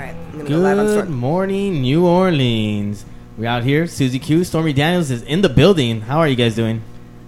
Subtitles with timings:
[0.00, 1.12] right, I'm gonna go live on Good Storm.
[1.12, 3.04] morning, New Orleans.
[3.36, 3.86] We're out here.
[3.86, 6.02] Susie Q, Stormy Daniels is in the building.
[6.02, 6.82] How are you guys doing?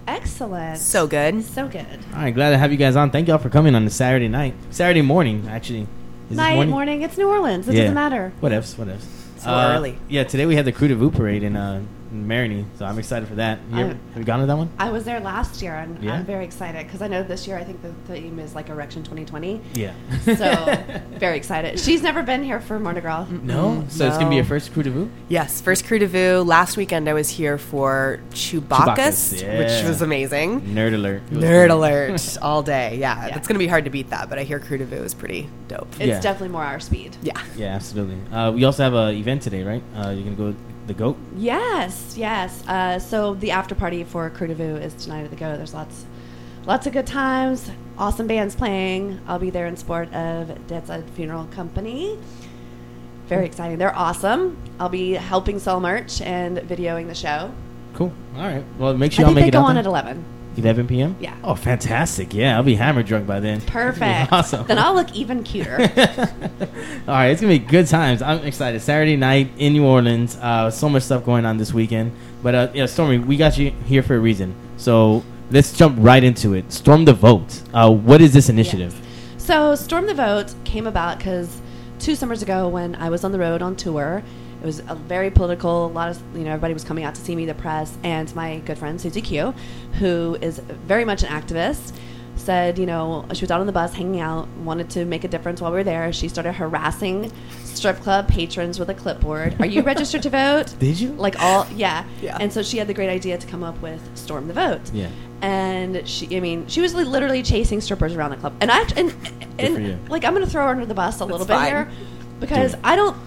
[0.07, 0.77] Excellent.
[0.77, 1.43] So good.
[1.43, 1.85] so good.
[2.13, 3.09] All right, glad to have you guys on.
[3.09, 5.87] Thank y'all for coming on the Saturday night, Saturday morning, actually.
[6.29, 7.01] Is Night, morning?
[7.01, 7.67] It's New Orleans.
[7.67, 7.81] It Yeah.
[7.81, 8.31] doesn't matter.
[8.39, 9.03] what Whatevs, whatevs.
[9.37, 9.97] So early.
[10.09, 11.81] Yeah, today we had the Krewe du Vieux parade in uh,
[12.13, 13.59] in Marigny, so I'm excited for that.
[13.71, 14.69] You ever, have you gone to that one?
[14.77, 16.13] I was there last year, and Yeah?
[16.13, 19.03] I'm very excited because I know this year I think the theme is like Erection
[19.03, 19.59] 2020.
[19.73, 19.93] Yeah.
[20.23, 20.31] So
[21.17, 21.79] very excited.
[21.79, 23.25] She's never been here for Mardi Gras.
[23.29, 25.09] no, so it's gonna be your first Krewe du Vieux.
[25.27, 26.41] Yes, first Krewe du Vieux.
[26.43, 28.63] Last weekend I was here for Chewbacchus,
[28.95, 29.57] Chewbacchus, yeah.
[29.59, 30.61] which was amazing.
[30.61, 31.25] Nerd alert.
[31.31, 31.71] Nerd great.
[31.71, 32.97] alert all day.
[32.97, 33.37] Yeah, Yeah.
[33.37, 35.49] it's gonna be hard to beat that, but I hear Krewe du Vieux is pretty
[35.67, 35.87] dope.
[35.93, 36.19] It's Yeah.
[36.21, 37.17] definitely more our speed.
[37.23, 37.41] Yeah.
[37.57, 38.17] Yeah, absolutely.
[38.31, 39.83] Uh, we also have an event today, right?
[39.95, 40.55] Uh, you're gonna go
[40.87, 41.17] the goat.
[41.35, 42.65] Yes, yes.
[42.67, 45.57] Uh, so the after party for Krewe du Vieux is tonight at the goat.
[45.57, 46.05] There's lots,
[46.65, 47.69] lots of good times.
[47.97, 49.19] Awesome bands playing.
[49.27, 52.17] I'll be there in support of Dead Side Funeral Company.
[53.27, 53.77] Very exciting.
[53.77, 54.57] They're awesome.
[54.79, 57.53] I'll be helping sell merch and videoing the show.
[57.93, 58.11] Cool.
[58.35, 58.63] All right.
[58.77, 59.81] Well, make I sure y'all think make they it go out on there.
[59.83, 60.25] at 11.
[60.57, 61.15] 11 p.m.
[61.19, 61.35] Yeah.
[61.43, 62.33] Oh, fantastic!
[62.33, 63.61] Yeah, I'll be hammered drunk by then.
[63.67, 64.31] Perfect.
[64.31, 64.65] Awesome.
[64.67, 65.77] Then I'll look even cuter.
[67.07, 68.21] All right, it's gonna be good times.
[68.21, 68.81] I'm excited.
[68.81, 70.37] Saturday night in New Orleans.
[70.37, 72.11] Uh, so much stuff going on this weekend.
[72.41, 74.55] But uh, yeah, Stormy, we got you here for a reason.
[74.77, 76.71] So let's jump right into it.
[76.71, 77.61] Storm the vote.
[77.73, 78.99] Uh, what is this initiative?
[79.43, 81.61] So, Storm the Vote came about because
[81.99, 84.23] two summers ago, when I was on the road on tour,
[84.63, 85.85] it was a very political.
[85.85, 88.33] A lot of you know, everybody was coming out to see me, the press, and
[88.33, 89.53] my good friend Susie Q,
[89.99, 91.93] who is very much an activist,
[92.37, 95.27] said, you know, she was out on the bus hanging out, wanted to make a
[95.27, 96.11] difference while we were there.
[96.13, 97.31] She started harassing
[97.65, 99.59] strip club patrons with a clipboard.
[99.59, 100.73] Are you registered to vote?
[100.79, 101.09] Did you?
[101.11, 102.05] Like all, yeah.
[102.21, 102.37] Yeah.
[102.39, 105.09] And so she had the great idea to come up with Storm the Vote Yeah.
[105.41, 108.93] and she i mean she was literally chasing strippers around the club and i act-
[108.97, 109.13] and,
[109.59, 111.65] and like i'm gonna throw her under the bus a little bit fine.
[111.67, 111.91] here
[112.39, 113.17] because Do i don't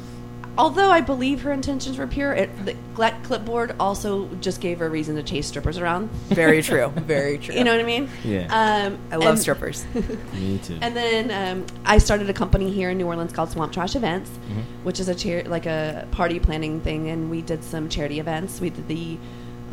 [0.59, 4.87] although i believe her intentions were pure it, the that clipboard also just gave her
[4.87, 6.89] a reason to chase strippers around Very true.
[6.97, 7.55] Very true.
[7.55, 8.47] you know what i mean Yeah.
[8.51, 9.85] um I love and- strippers.
[10.35, 10.79] Me too.
[10.81, 14.31] and then um, I started a company here in New Orleans called Swamp Trash Events,
[14.31, 14.63] Mhm.
[14.85, 18.61] which is a char- like a party planning thing, and we did some charity events.
[18.61, 19.19] We did the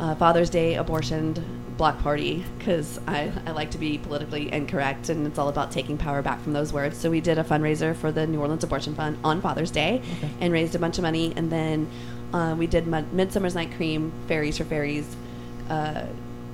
[0.00, 1.34] uh, Father's Day abortion
[1.76, 5.98] block party because I, I like to be politically incorrect, and it's all about taking
[5.98, 6.96] power back from those words.
[6.96, 10.02] So we did a fundraiser for the New Orleans Abortion Fund on Father's Day,
[10.40, 11.88] and raised a bunch of money, and then
[12.32, 15.16] uh, we did Mid- Midsummer's Night Cream Fairies for Fairies.
[15.68, 16.06] Uh,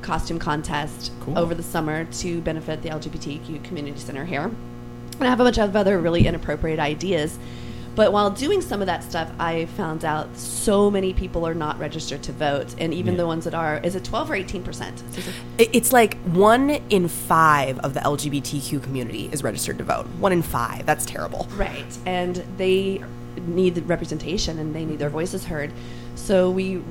[0.02, 1.38] costume contest Cool.
[1.38, 4.44] over the summer to benefit the LGBTQ community center here.
[4.44, 7.38] And I have a bunch of other really inappropriate ideas.
[7.96, 11.78] But while doing some of that stuff, I found out so many people are not
[11.78, 12.74] registered to vote.
[12.78, 13.18] And even Yeah.
[13.18, 15.02] the ones that are, is it 12 or 18%?
[15.58, 20.06] It's like one in five of the LGBTQ community is registered to vote.
[20.18, 20.86] One in five.
[20.86, 21.48] That's terrible.
[21.56, 21.84] Right.
[22.06, 23.02] And they
[23.46, 25.72] need the representation and they need their voices heard.
[26.14, 26.82] So we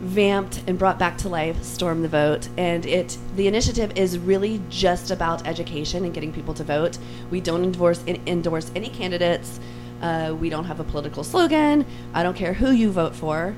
[0.00, 2.48] revamped and brought back to life Storm the Vote.
[2.56, 6.98] And it the initiative is really just about education and getting people to vote.
[7.30, 9.60] We don't endorse endorse any candidates.
[10.02, 11.86] Uh, we don't have a political slogan.
[12.12, 13.54] I don't care who you vote for.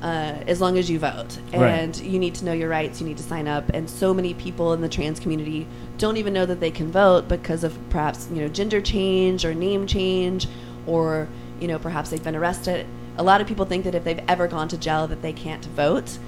[0.00, 1.38] Uh, as long as you vote.
[1.52, 1.62] Right.
[1.62, 3.00] And you need to know your rights.
[3.00, 3.68] You need to sign up.
[3.68, 5.64] And so many people in the trans community
[5.96, 9.54] don't even know that they can vote because of perhaps you know gender change or
[9.54, 10.48] name change,
[10.88, 11.28] or
[11.60, 12.84] you know perhaps they've been arrested.
[13.18, 15.64] A lot of people think that if they've ever gone to jail that they can't
[15.66, 16.18] vote.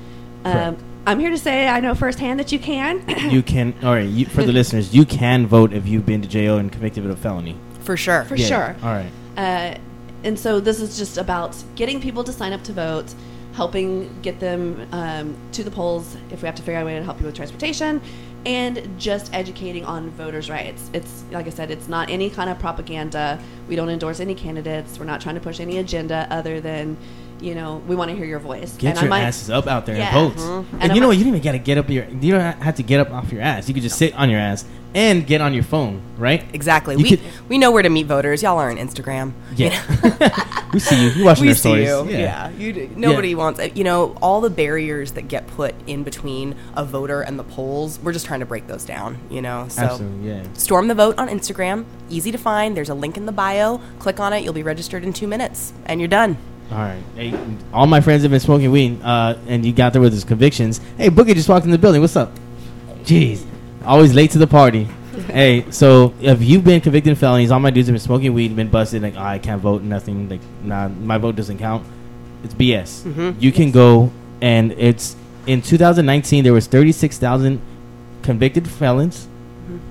[0.45, 3.05] Um, I'm here to say I know firsthand that you can.
[3.31, 3.75] you can.
[3.83, 4.09] All right.
[4.09, 7.11] You, for the listeners, you can vote if you've been to jail and convicted of
[7.11, 7.57] a felony.
[7.81, 8.25] For sure.
[8.25, 8.47] For Yeah.
[8.47, 8.77] sure.
[8.83, 9.11] All right.
[9.37, 9.79] Uh,
[10.23, 13.13] and so this is just about getting people to sign up to vote,
[13.55, 16.99] helping get them um, to the polls if we have to figure out a way
[16.99, 18.01] to help you with transportation,
[18.47, 20.91] and just educating on voters' rights.
[20.93, 23.39] It's like I said, it's not any kind of propaganda.
[23.69, 24.99] We don't endorse any candidates.
[24.99, 26.97] We're not trying to push any agenda other than,
[27.41, 28.75] you know, we want to hear your voice.
[28.77, 30.17] Get and I your might- asses up out there Yeah.
[30.19, 30.43] and vote.
[30.43, 30.65] Mhm.
[30.75, 31.17] And, And you know what?
[31.17, 32.05] You don't even gotta get up your.
[32.21, 33.69] You don't have to get up off your ass.
[33.69, 34.65] You could just sit on your ass
[34.95, 36.45] and get on your phone, right?
[36.53, 36.95] Exactly.
[36.97, 38.43] You we could- we know where to meet voters.
[38.43, 39.33] Y'all are on Instagram.
[39.57, 39.81] you Yeah.
[40.21, 40.29] know?
[40.73, 41.11] we see you.
[41.11, 41.89] You watching we our see stories.
[41.89, 42.19] you.
[42.19, 42.51] Yeah.
[42.51, 43.61] You d- nobody wants.
[43.75, 47.99] You know, all the barriers that get put in between a voter and the polls,
[48.03, 49.67] we're just trying to break those down, you know?
[49.69, 50.29] So Absolutely.
[50.29, 50.43] Yeah.
[50.55, 51.85] Storm the Vote on Instagram.
[52.09, 52.77] Easy to find.
[52.77, 53.81] There's a link in the bio.
[53.99, 54.45] Click on it.
[54.45, 55.73] You'll be registered in two minutes.
[55.87, 56.37] And you're done.
[56.71, 57.03] All right.
[57.15, 57.35] Hey,
[57.73, 60.81] all my friends have been smoking weed, uh, and you got there with his convictions.
[60.97, 62.01] Hey, Boogie just walked in the building.
[62.01, 62.33] What's up?
[63.05, 63.45] Jeez,
[63.85, 64.85] always late to the party.
[65.29, 68.57] hey, so if you've been convicted of felonies, all my dudes have been smoking weed,
[68.57, 71.87] been busted, like oh, I can't vote, nothing, like nah, my vote doesn't count.
[72.43, 73.03] It's BS.
[73.05, 73.41] Mhm.
[73.41, 75.17] You can go, and it's
[75.47, 77.61] in 2019 there was 36,000
[78.23, 79.29] convicted felons,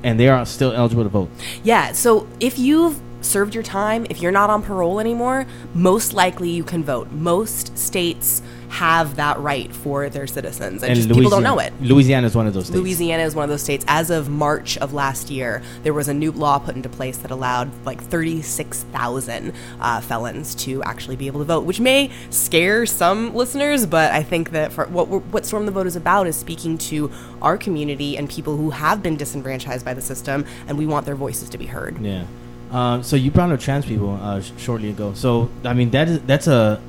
[0.04, 1.30] and they are still eligible to vote.
[1.64, 1.94] Yeah.
[1.94, 6.64] So if you've served your time, if you're not on parole anymore, most likely you
[6.64, 7.12] can vote.
[7.12, 8.42] Most states
[8.74, 11.72] have that right for their citizens, and, just people don't know it.
[11.80, 12.80] Louisiana is one of those states.
[12.80, 13.86] Louisiana is one of those states.
[13.88, 17.30] As of March of last year, there was a new law put into place that
[17.30, 23.36] allowed like 36,000 uh, felons to actually be able to vote, which may scare some
[23.36, 26.80] listeners, but I think that for what what Storm the Vote is about is speaking
[26.80, 27.12] to
[27.44, 31.16] our community and people who have been disenfranchised by the system, and we want their
[31.16, 32.00] voices to be heard.
[32.00, 32.25] Yeah.
[32.74, 35.14] Um, so you brought up trans people uh, sh- shortly ago.
[35.14, 36.81] So I mean that is that's a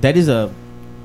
[0.00, 0.54] that is a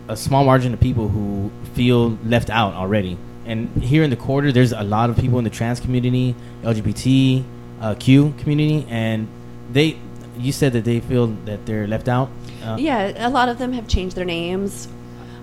[0.08, 3.18] a small margin of people who feel left out already.
[3.46, 7.44] And here in the quarter, there's a lot of people in the trans community, LGBTQ
[7.82, 9.28] uh, community, and
[9.72, 9.98] they.
[10.38, 12.30] You said that they feel that they're left out.
[12.64, 14.88] Uh, yeah, a lot of them have changed their names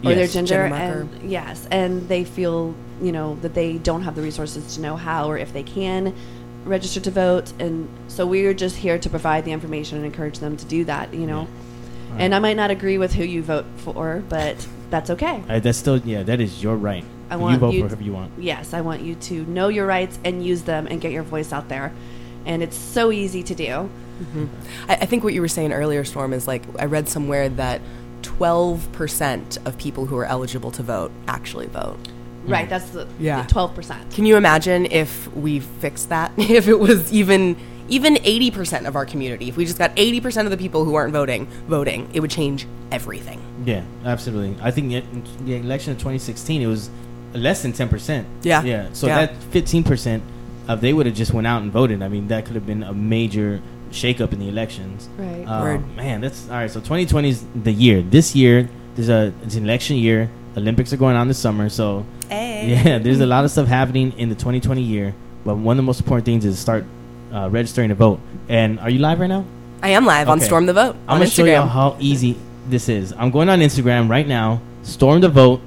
[0.05, 4.03] or yes, their gender, gender and yes, and they feel you know that they don't
[4.03, 6.15] have the resources to know how or if they can
[6.65, 10.57] register to vote, and so we're just here to provide the information and encourage them
[10.57, 11.13] to do that.
[11.15, 11.43] You know.
[11.43, 11.65] Yeah
[12.15, 12.23] Right.
[12.23, 15.43] And I might not agree with who you vote for, but that's okay.
[15.49, 17.05] Uh, that's still yeah, that is your right.
[17.29, 18.33] I want you vote you for whoever you want.
[18.39, 21.53] Yes, I want you to know your rights and use them and get your voice
[21.53, 21.93] out there.
[22.47, 23.65] And it's so easy to do.
[23.65, 24.47] Mm-hmm.
[24.89, 27.81] I, I think what you were saying earlier, Storm, is like I read somewhere that
[28.23, 31.99] 12% of people who are eligible to vote actually vote.
[32.51, 33.47] Right, that's the yeah.
[33.47, 34.15] 12%.
[34.15, 36.33] Can you imagine if we fixed that?
[36.39, 37.57] if it was even
[37.89, 41.13] even 80% of our community, if we just got 80% of the people who aren't
[41.13, 43.41] voting voting, it would change everything.
[43.65, 44.57] Yeah, absolutely.
[44.63, 46.91] I think in the election of 2016, it was
[47.35, 48.25] less than 10%.
[48.43, 48.63] Yeah.
[48.63, 48.89] Yeah.
[48.93, 49.27] So yeah.
[49.27, 50.23] that 15%,
[50.69, 52.83] if they would have just went out and voted, I mean, that could have been
[52.83, 53.61] a major
[53.91, 55.09] shakeup in the elections.
[55.17, 55.45] Right.
[55.45, 56.71] Um, man, that's all right.
[56.71, 58.03] So 2020 is the year.
[58.03, 60.31] This year, there's a it's an election year.
[60.57, 62.81] Olympics are going on this summer, so hey.
[62.85, 65.15] yeah, there's a lot of stuff happening in the 2020 year.
[65.45, 66.85] But one of the most important things is start
[67.33, 68.21] uh, registering to vote.
[68.49, 69.45] And are you live right now?
[69.83, 70.97] I am live on Storm the Vote.
[71.07, 72.39] I'm gonna show you how easy
[72.69, 73.13] this is.
[73.13, 74.63] I'm going on Instagram right now.
[74.83, 75.61] Storm the Vote.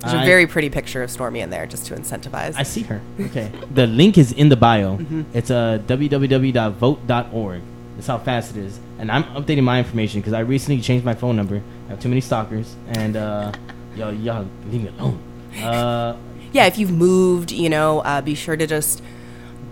[0.00, 2.54] There's I, a very pretty picture of Stormy in there just to incentivize.
[2.56, 3.00] I see her.
[3.18, 3.50] Okay.
[3.72, 4.96] the link is in the bio.
[5.00, 5.22] Mm-hmm.
[5.36, 7.62] It's uh, www.vote.org.
[7.96, 8.78] That's how fast it is.
[8.98, 11.62] And I'm updating my information because I recently changed my phone number.
[11.86, 12.76] I have too many stalkers.
[12.88, 13.52] And, uh,
[13.96, 15.22] yo, y'all, leave me alone.
[15.58, 16.16] Uh,
[16.52, 19.02] yeah, if you've moved, you know, uh, be sure to just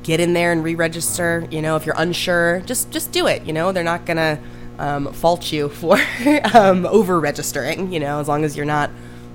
[0.02, 1.46] get in there and re-register.
[1.50, 3.44] You know, if you're unsure, just just do it.
[3.44, 4.40] You know, they're not gonna
[4.78, 5.98] um, fault you for
[6.54, 7.92] um, over-registering.
[7.92, 8.90] You know, as long as you're not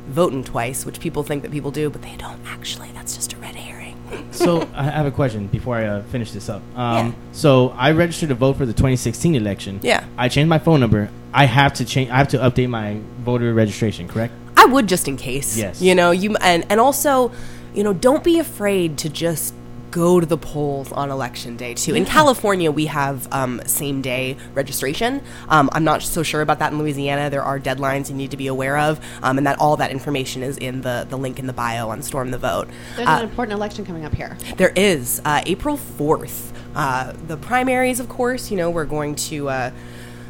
[0.07, 2.91] voting twice, which people think that people do, but they don't actually.
[2.93, 3.97] That's just a red herring.
[4.31, 6.61] so I have a question before I uh, finish this up.
[6.75, 7.13] Um, yeah.
[7.31, 9.79] So I registered to vote for the 2016 election.
[9.83, 10.05] Yeah.
[10.17, 11.09] I changed my phone number.
[11.33, 12.09] I have to change.
[12.09, 14.07] I have to update my voter registration.
[14.07, 14.33] Correct.
[14.63, 15.57] I would just in case.
[15.57, 15.81] Yes.
[15.81, 17.31] You know, you and and also,
[17.73, 19.53] you know, don't be afraid to just
[19.91, 21.93] go to the polls on election day too.
[21.93, 25.21] In California, we have um, same day registration.
[25.49, 27.29] Um, I'm not so sure about that in Louisiana.
[27.29, 30.41] There are deadlines you need to be aware of, um, and that all that information
[30.43, 32.69] is in the the link in the bio on Storm the Vote.
[32.95, 34.35] There's uh, an important election coming up here.
[34.57, 36.51] There is uh, April 4th.
[36.75, 38.49] Uh, the primaries, of course.
[38.49, 39.71] You know, we're going to uh,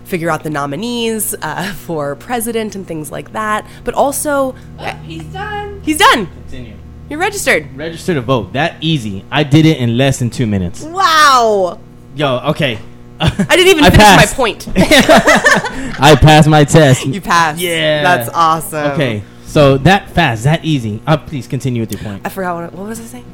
[0.06, 3.66] figure out the nominees uh, for president and things like that.
[3.84, 5.82] But also, oh, he's done.
[5.82, 6.28] He's done.
[6.28, 6.76] Continue.
[7.10, 7.76] You're registered.
[7.76, 8.54] Register to vote.
[8.54, 9.26] That easy.
[9.32, 10.84] I did it in less than two minutes.
[10.84, 11.80] Wow.
[12.16, 12.80] Yo, okay.
[13.20, 14.38] I didn't even I finish passed.
[14.38, 14.68] my point.
[14.76, 17.06] I passed my test.
[17.06, 17.60] You passed.
[17.60, 18.04] Yeah.
[18.04, 18.92] That's awesome.
[18.92, 19.24] Okay.
[19.46, 21.00] So that fast, that easy.
[21.06, 22.26] Uh, please continue with your point.
[22.26, 23.26] I forgot what, what was I saying.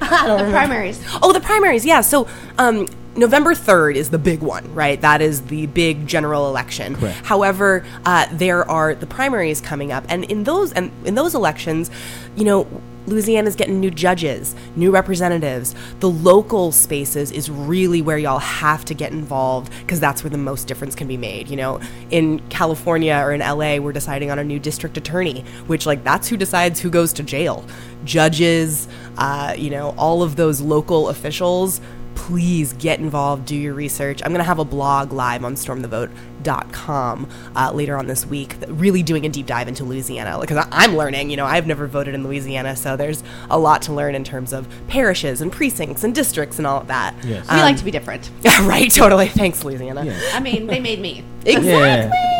[0.00, 1.02] I don't the primaries.
[1.20, 1.84] Oh, the primaries.
[1.84, 2.02] Yeah.
[2.02, 5.00] So um, November 3rd is the big one, right?
[5.00, 6.96] That is the big general election.
[6.96, 7.24] Correct.
[7.24, 11.90] However, uh, there are the primaries coming up, and in those and in those elections,
[12.36, 12.66] you know,
[13.06, 15.74] Louisiana's getting new judges, new representatives.
[16.00, 20.38] The local spaces is really where y'all have to get involved because that's where the
[20.38, 21.48] most difference can be made.
[21.48, 21.80] You know,
[22.10, 26.28] in California or in LA, we're deciding on a new district attorney, which, like, that's
[26.28, 27.64] who decides who goes to jail.
[28.04, 31.80] Judges, uh, you know, all of those local officials
[32.16, 34.20] please get involved, do your research.
[34.24, 39.02] I'm going to have a blog live on stormthevote.com uh, later on this week, really
[39.04, 41.30] doing a deep dive into Louisiana because I'm learning.
[41.30, 44.52] You know, I've never voted in Louisiana, so there's a lot to learn in terms
[44.52, 47.14] of parishes and precincts and districts and all of that.
[47.24, 47.48] Yes.
[47.48, 48.30] Um, we like to be different.
[48.66, 49.28] Right, totally.
[49.28, 50.04] Thanks, Louisiana.
[50.04, 50.34] Yes.
[50.34, 51.22] I mean, they made me.
[51.44, 51.70] exactly.
[51.70, 52.35] Yeah.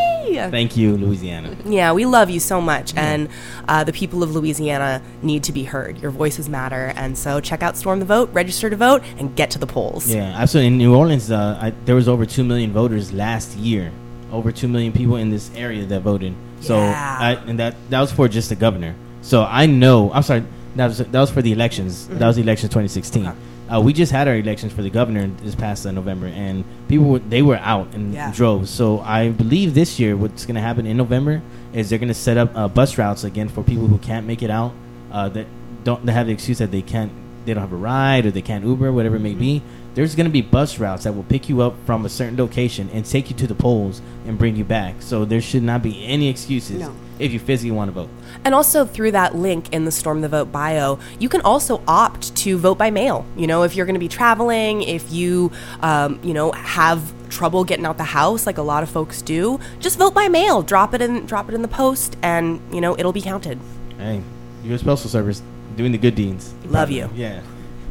[0.50, 1.56] Thank you, Louisiana.
[1.64, 3.12] Yeah, we love you so much, yeah.
[3.12, 3.28] and
[3.68, 5.98] uh, the people of Louisiana need to be heard.
[6.00, 9.50] Your voices matter, and so check out Storm the Vote, register to vote, and get
[9.52, 10.08] to the polls.
[10.08, 10.68] Yeah, absolutely.
[10.68, 13.92] In New Orleans, uh, I, there was over two million voters last year.
[14.32, 16.34] Over two million people in this area that voted.
[16.60, 17.18] So, yeah.
[17.20, 18.94] I, and that that was for just the governor.
[19.22, 20.12] So I know.
[20.12, 20.44] I'm sorry.
[20.76, 22.04] That was that was for the elections.
[22.04, 22.18] Mm-hmm.
[22.18, 23.26] That was the election 2016.
[23.26, 23.36] Okay.
[23.72, 27.06] Uh, we just had our elections for the governor this past uh, November, and people
[27.06, 28.32] were, they were out in Yeah.
[28.32, 28.70] droves.
[28.70, 31.42] So I believe this year, what's going to happen in November
[31.72, 34.42] is they're going to set up uh, bus routes again for people who can't make
[34.42, 34.72] it out.
[35.10, 35.46] Uh, that
[35.84, 37.10] don't they have the excuse that they can't,
[37.44, 39.62] they don't have a ride or they can't Uber, whatever it may be.
[39.96, 42.90] There's going to be bus routes that will pick you up from a certain location
[42.92, 44.96] and take you to the polls and bring you back.
[45.00, 46.94] So there should not be any excuses No.
[47.18, 48.10] if you physically want to vote.
[48.44, 52.36] And also through that link in the Storm the Vote bio, you can also opt
[52.36, 53.24] to vote by mail.
[53.38, 55.50] You know, if you're going to be traveling, if you,
[55.80, 57.00] um, you know, have
[57.30, 60.60] trouble getting out the house, like a lot of folks do, just vote by mail.
[60.60, 63.58] Drop it in, drop it in the post, and you know it'll be counted.
[63.96, 64.20] Hey,
[64.64, 64.82] U.S.
[64.82, 65.40] Postal Service
[65.74, 66.52] doing the good deeds.
[66.66, 67.08] Love you.
[67.14, 67.40] Yeah.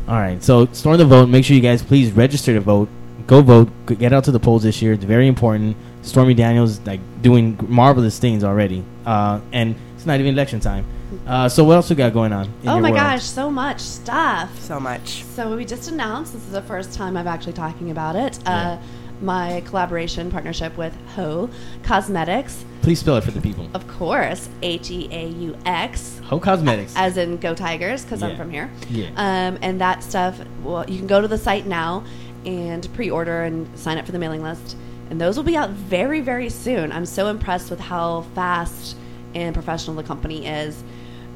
[0.08, 0.42] All right.
[0.44, 1.30] So storm the vote.
[1.30, 2.90] Make sure you guys please register to vote.
[3.28, 3.70] Go vote.
[3.88, 4.94] Get out to the polls this year.
[4.94, 5.76] It's very important.
[6.04, 8.84] Stormy Daniels like doing marvelous things already.
[9.06, 10.86] Uh, and it's not even election time.
[11.26, 12.46] Uh, so what else we got going on?
[12.46, 13.02] In oh your my world?
[13.02, 14.60] gosh, so much stuff.
[14.60, 15.24] So much.
[15.24, 18.38] So we just announced this is the first time I'm actually talking about it.
[18.44, 18.52] Yeah.
[18.52, 18.82] Uh,
[19.22, 21.50] my collaboration partnership with Heaux
[21.84, 23.68] Cosmetics, Please spell it for the people.
[23.74, 26.94] of course, H E A U X, Heaux Cosmetics.
[26.96, 28.28] as in Go Tigers, because Yeah.
[28.28, 28.70] I'm from here.
[28.92, 29.08] Yeah.
[29.16, 32.04] Um, and that stuff, well, you can go to the site now
[32.46, 34.78] and pre-order and sign up for the mailing list,
[35.10, 36.92] and those will be out very, very soon.
[36.92, 38.96] I'm so impressed with how fast
[39.34, 40.84] and professional the company is,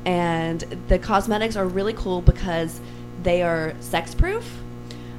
[0.06, 2.80] and the cosmetics are really cool because
[3.24, 4.46] they are sex-proof,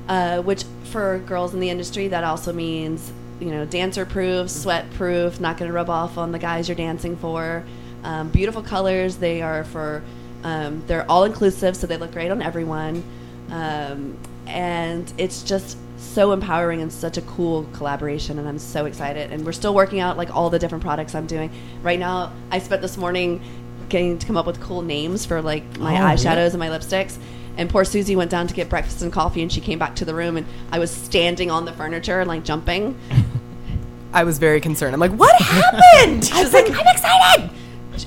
[0.08, 4.90] uh, which for girls in the industry that also means you know dancer proof, sweat
[4.92, 7.64] proof, not going to rub off on the guys you're dancing for.
[8.04, 9.16] Um, beautiful colors.
[9.16, 10.02] They are for
[10.44, 13.02] um, they're all inclusive, so they look great on everyone.
[13.50, 14.16] Um,
[14.46, 18.38] and it's just so empowering and such a cool collaboration.
[18.38, 19.32] And I'm so excited.
[19.32, 21.50] And we're still working out like all the different products I'm doing
[21.82, 22.32] right now.
[22.50, 23.42] I spent this morning
[23.90, 26.50] getting to come up with cool names for like my Oh, eyeshadows yeah.
[26.50, 27.18] and my lipsticks.
[27.56, 30.04] And poor Susie went down to get breakfast and coffee, and she came back to
[30.04, 32.98] the room, and I was standing on the furniture and like jumping.
[34.12, 34.92] I was very concerned.
[34.94, 36.24] I'm like, what happened?
[36.34, 37.50] She's like, I'm excited.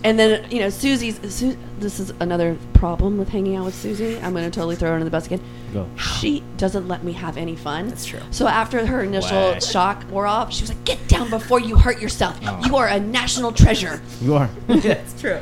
[0.03, 1.19] And then you know Susie's.
[1.33, 4.17] Su- this is another problem with hanging out with Susie.
[4.21, 5.39] I'm going to totally throw her under the bus again.
[5.71, 5.87] Go.
[5.97, 7.89] She doesn't let me have any fun.
[7.89, 8.19] That's true.
[8.31, 9.59] So after her initial Wow.
[9.59, 12.39] shock wore off, she was like, "Get down before you hurt yourself.
[12.43, 12.59] Oh.
[12.65, 14.49] You are a national treasure." You are.
[14.67, 15.39] It's true.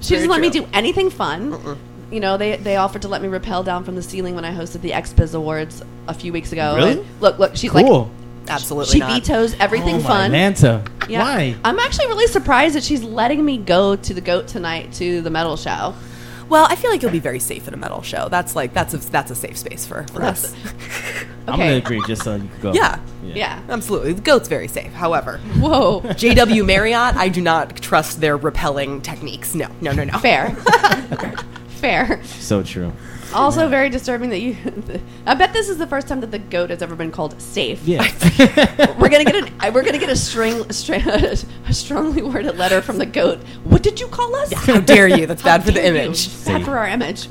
[0.00, 1.78] She doesn't let me do anything fun.
[2.14, 4.52] You know, they they offered to let me rappel down from the ceiling when I
[4.52, 6.76] hosted the XBiz Awards a few weeks ago.
[6.76, 6.92] Really?
[6.92, 8.04] And look, look, she's cool.
[8.04, 8.10] like,
[8.48, 9.20] Absolutely she not.
[9.20, 10.24] vetoes everything oh, my fun.
[10.26, 10.84] Atlanta.
[11.08, 11.22] Yeah.
[11.22, 11.56] Why?
[11.64, 15.30] I'm actually really surprised that she's letting me go to the goat tonight to the
[15.30, 15.92] metal show.
[16.48, 18.28] Well, I feel like you'll be very safe at a metal show.
[18.28, 20.54] That's like that's a that's a safe space for, for That's- us.
[21.48, 22.72] I'm gonna agree just so you can go.
[22.72, 23.00] Yeah.
[23.22, 23.60] Yeah.
[23.68, 24.92] Absolutely, the goat's very safe.
[24.92, 26.00] However, Whoa.
[26.00, 29.54] JW Marriott, I do not trust their repelling techniques.
[29.54, 30.18] No, no, no, no.
[30.18, 30.56] Fair.
[31.84, 32.24] Fair.
[32.24, 32.92] So true.
[33.34, 34.56] Also, very disturbing that you.
[35.26, 37.82] I bet this is the first time that the goat has ever been called safe.
[37.86, 38.02] Yeah.
[38.98, 39.74] We're gonna get an.
[39.74, 43.38] We're gonna get a string, a, string, a strongly worded letter from the goat.
[43.64, 44.52] What did you call us?
[44.52, 45.26] How dare you?
[45.26, 46.44] That's How bad for the image.
[46.46, 47.28] Bad for our image.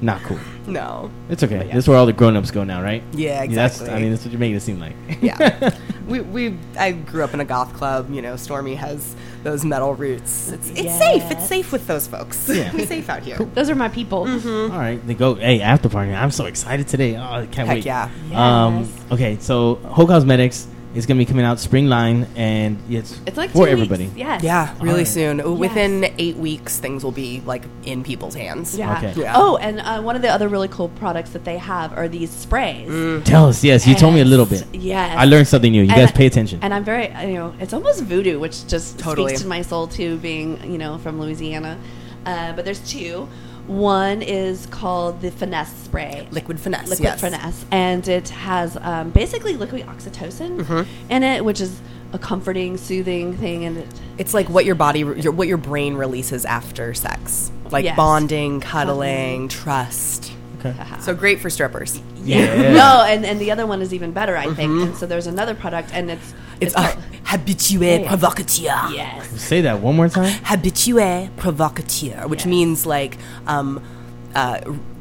[0.00, 0.38] Not cool.
[0.70, 1.10] No.
[1.28, 1.66] It's okay.
[1.66, 1.74] yeah.
[1.74, 3.02] That's where all the grown-ups go now, right?
[3.12, 4.94] Yeah, that's, I mean, that's what you're making it seem like.
[5.20, 5.74] Yeah.
[6.08, 8.12] we we I grew up in a goth club.
[8.12, 10.50] You know, Stormy has those metal roots.
[10.50, 11.30] It's it's safe.
[11.30, 12.48] It's safe with those folks.
[12.48, 12.72] Yeah.
[12.74, 13.38] we safe out here.
[13.38, 14.20] Those are my people.
[14.28, 16.12] all right, They go, Hey, after party.
[16.12, 17.16] I'm so excited today.
[17.16, 17.84] Oh, I can't Heck wait.
[17.84, 18.10] yeah.
[18.34, 18.88] Um.
[19.10, 23.50] Okay, so Heaux Cosmetics is gonna be coming out spring line, and it's It's like
[23.50, 24.04] for everybody.
[24.06, 24.16] Weeks.
[24.16, 24.42] Yes.
[24.42, 25.06] Yeah, really Alright.
[25.06, 25.58] soon.
[25.58, 28.76] Within eight weeks, things will be like in people's hands.
[28.76, 28.96] Yeah.
[28.98, 29.20] Okay.
[29.22, 29.34] Yeah.
[29.36, 32.30] Oh, and uh, one of the other really cool products that they have are these
[32.30, 32.88] sprays.
[33.24, 33.62] Tell us.
[33.62, 34.66] Yes, you told me a little bit.
[34.72, 35.14] Yes.
[35.16, 35.82] I learned something new.
[35.82, 36.58] You And- guys pay attention.
[36.62, 39.28] And I'm very, you know, it's almost voodoo, which just Totally.
[39.30, 41.78] speaks to my soul too, being, you know, from Louisiana.
[42.26, 43.28] Uh, but there's two.
[43.70, 46.26] One is called the Finesse spray.
[46.32, 46.88] Liquid finesse.
[46.88, 47.20] Liquid yes.
[47.20, 47.64] Finesse.
[47.70, 51.12] And it has um, basically liquid oxytocin Mm-hmm.
[51.12, 51.80] in it, which is
[52.12, 53.64] a comforting, soothing thing.
[53.64, 53.86] And it,
[54.18, 57.96] It's like what your body, your, what your brain releases after sex, like Yes.
[57.96, 60.32] bonding, cuddling, trust.
[60.58, 60.74] okay.
[61.00, 62.00] So great for strippers.
[62.24, 62.72] Yeah.
[62.72, 64.82] No, and, and the other one is even better, I think.
[64.82, 68.08] And so there's another product, and it's It's, called- uh, habitué Yeah.
[68.08, 68.92] provocateur.
[68.94, 69.28] yes.
[69.40, 70.32] Say that one more time.
[70.44, 72.46] Habitué provocateur, which Yes.
[72.46, 73.80] means like um,
[74.34, 74.60] uh,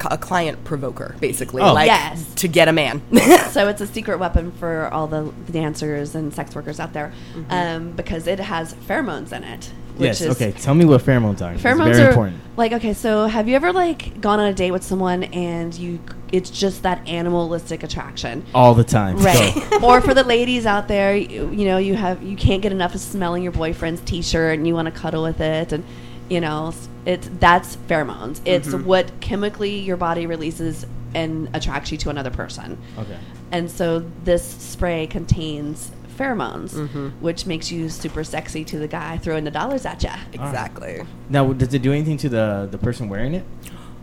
[0.10, 1.62] a client provoker, basically.
[1.62, 1.74] Oh.
[1.74, 2.26] Like Yes.
[2.36, 3.02] to get a man.
[3.52, 7.12] so it's a secret weapon for all the dancers and sex workers out there
[7.50, 9.72] um, because it has pheromones in it.
[10.00, 10.22] Yes.
[10.22, 10.52] Okay.
[10.52, 11.54] Tell me what pheromones are.
[11.56, 12.40] Pheromones very are important.
[12.58, 12.94] like okay.
[12.94, 16.00] So have you ever like gone on a date with someone and you
[16.32, 19.18] it's just that animalistic attraction, All the time.
[19.18, 19.56] right?
[19.84, 22.96] Or for the ladies out there, you, you know you have you can't get enough
[22.96, 25.84] of smelling your boyfriend's t-shirt and you want to cuddle with it and
[26.30, 26.74] you know
[27.06, 28.42] it's that's pheromones.
[28.46, 28.86] It's mm-hmm.
[28.86, 32.78] what chemically your body releases and attracts you to another person.
[32.98, 33.18] Okay.
[33.52, 37.08] And so this spray contains pheromones, Mm-hmm.
[37.22, 40.10] which makes you super sexy to the guy throwing the dollars at you.
[40.34, 41.04] Exactly.
[41.30, 43.46] Now, does it do anything to the the person wearing it?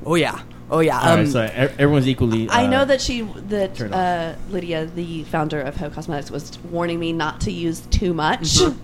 [0.04, 0.40] Oh yeah.
[0.70, 0.98] Oh yeah.
[0.98, 1.40] All right, Um, so
[1.78, 2.48] everyone's equally.
[2.48, 6.98] I uh, know that she, that uh, Lydia, the founder of Heaux Cosmetics, was warning
[6.98, 8.40] me not to use too much.
[8.58, 8.78] Mm-hmm.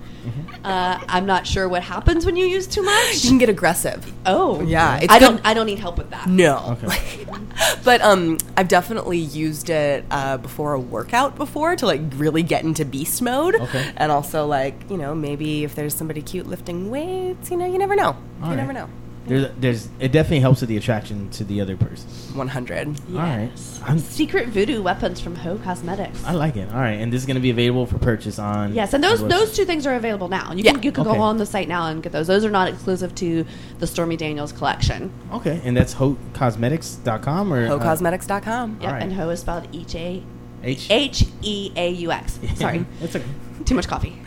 [0.65, 3.25] Uh, I'm not sure what happens when you use too much.
[3.25, 4.13] you can get aggressive.
[4.27, 5.41] Oh, Yeah, it's I don't.
[5.45, 6.29] I don't need help with that.
[6.29, 6.77] No.
[6.83, 7.27] Okay.
[7.85, 12.65] but um, I've definitely used it uh, before a workout before to like really get
[12.65, 13.57] into beast mode.
[13.57, 13.93] Okay.
[13.97, 17.79] And also like you know maybe if there's somebody cute lifting weights, you know you
[17.79, 18.05] never know.
[18.11, 18.57] All you right.
[18.57, 18.89] never know.
[19.25, 22.09] There's, there's, it definitely helps with the attraction to the other person.
[22.37, 22.89] One hundred.
[23.13, 23.51] All right.
[23.85, 26.25] I'm- Secret voodoo weapons from Heaux Cosmetics.
[26.25, 26.69] I like it.
[26.73, 28.75] All right, and this is going to be available for purchase on.
[28.75, 30.53] Yes, and those on the those two things are available now.
[30.53, 30.73] You Yeah.
[30.73, 31.17] can you can Okay.
[31.17, 32.27] go on the site now and get those.
[32.27, 33.47] Those are not exclusive to
[33.79, 35.13] the Stormy Daniels collection.
[35.33, 38.79] Okay, and that's heauxcosmetics.com or uh, HeauxCosmetics.com.
[38.81, 39.03] Yep, Alright.
[39.05, 40.23] and Ho is spelled H A
[40.65, 40.87] H.
[40.91, 42.39] H E A U X.
[42.57, 43.25] Sorry, That's okay.
[43.65, 44.17] too much coffee.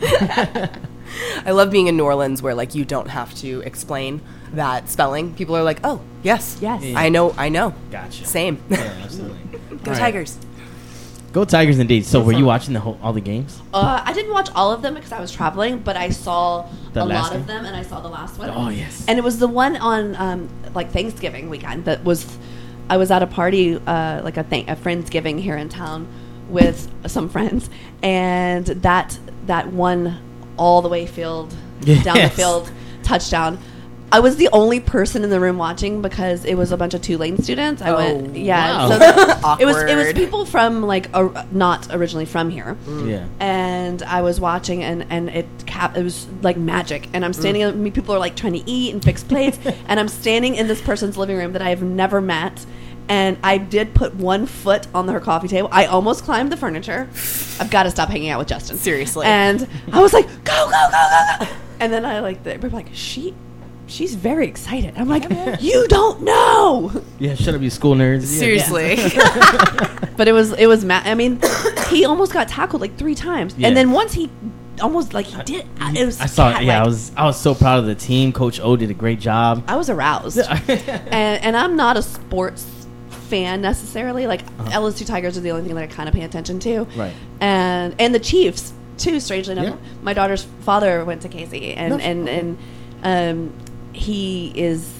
[1.44, 4.20] I love being in New Orleans where like you don't have to explain
[4.54, 5.34] that spelling.
[5.34, 6.82] People are like, "Oh, yes, Yes.
[6.82, 6.98] Yeah.
[6.98, 8.24] I know, I know." Gotcha.
[8.26, 8.62] Same.
[8.68, 9.38] Yeah, absolutely.
[9.70, 9.98] Go All right.
[9.98, 10.38] Tigers.
[11.32, 12.06] Go Tigers indeed.
[12.06, 13.60] So, were you watching the whole all the games?
[13.74, 17.02] Uh, I didn't watch all of them because I was traveling, but I saw The
[17.02, 18.48] a last lot of them, and I saw the last one.
[18.50, 19.04] Oh, yes.
[19.06, 22.38] and it was the one on um, like Thanksgiving weekend that was.
[22.88, 26.06] I was at a party, uh, like a th- a friendsgiving here in town,
[26.48, 27.68] with some friends,
[28.02, 30.18] and that that one
[30.56, 31.52] all the way field
[32.02, 32.70] down the field
[33.02, 33.58] touchdown.
[34.12, 37.02] I was the only person in the room watching because it was a bunch of
[37.02, 37.82] Tulane students.
[37.82, 38.88] I Oh, went, yeah.
[38.88, 39.56] wow.
[39.56, 43.26] So it was it was people from like a, not originally from here Yeah.
[43.40, 47.62] and I was watching and and it cap it was like magic and I'm standing
[47.62, 47.76] Mm.
[47.78, 49.58] me people are like trying to eat and fix plates
[49.88, 52.64] and I'm standing in this person's living room that I have never met
[53.08, 57.08] and I did put one foot on her coffee table I almost climbed the furniture
[57.58, 59.26] I've got to stop hanging out with Justin Seriously.
[59.26, 62.70] and I was like go go go go go and then I like they were
[62.70, 63.34] like she
[63.86, 65.24] she's very excited I'm like
[65.60, 68.22] you don't know Yeah, shut up, you school nerds.
[68.22, 68.38] Yeah.
[68.38, 68.96] Seriously.
[70.16, 71.40] but it was it was ma- I mean,
[71.88, 73.68] he almost got tackled like three times, Yeah.
[73.68, 74.30] and then once he
[74.82, 75.66] almost like he did.
[75.94, 76.50] It was I saw.
[76.58, 76.64] it.
[76.64, 77.10] Yeah, I was.
[77.16, 78.32] I was so proud of the team.
[78.32, 79.64] Coach O did a great job.
[79.68, 82.66] I was aroused, and and I'm not a sports
[83.28, 84.26] fan necessarily.
[84.26, 84.80] Like Uh-huh.
[84.80, 87.14] LSU Tigers are the only thing that I kind of pay attention to, Right.
[87.40, 89.20] And and the Chiefs too.
[89.20, 90.02] Strangely enough, Yeah.
[90.02, 92.58] my daughter's father went to Casey, and No, and and
[93.02, 93.52] um,
[93.96, 94.92] he is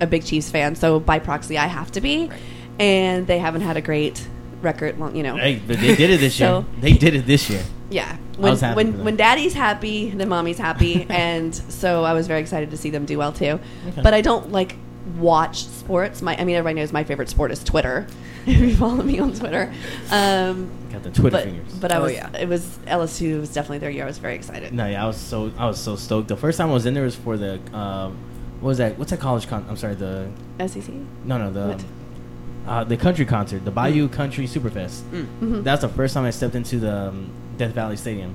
[0.00, 2.30] a big Chiefs fan, so by proxy I have to be,
[2.78, 4.26] and they haven't had a great
[4.62, 4.98] record.
[4.98, 6.64] Well, you know, hey, but they did it this year.
[6.80, 7.62] They did it this year.
[7.90, 8.16] Yeah.
[8.36, 12.26] When was happy for when when daddy's happy, then mommy's happy, and so I was
[12.26, 13.60] very excited to see them do well too.
[13.88, 14.02] Okay.
[14.02, 14.76] But I don't like
[15.18, 16.22] watch sports.
[16.22, 18.06] My I mean everybody knows my favorite sport is Twitter.
[18.46, 19.72] if you follow me on Twitter.
[20.10, 21.72] Um, Got the Twitter but fingers.
[21.74, 22.36] but I Oh, was yeah.
[22.36, 24.02] it was LSU was definitely their year.
[24.04, 24.72] I was very excited.
[24.72, 26.28] no, yeah, I was so I was so stoked.
[26.28, 28.16] The first time I was in there was for the um,
[28.60, 28.98] what was that?
[28.98, 29.64] What's that college con?
[29.68, 30.28] I'm sorry, the
[30.66, 30.88] SEC.
[31.24, 31.84] no no the What?
[32.66, 35.02] uh, the country concert, the Bayou Country Superfest.
[35.40, 35.64] Mhm.
[35.64, 38.34] That's the first time I stepped into the um, Death Valley Stadium.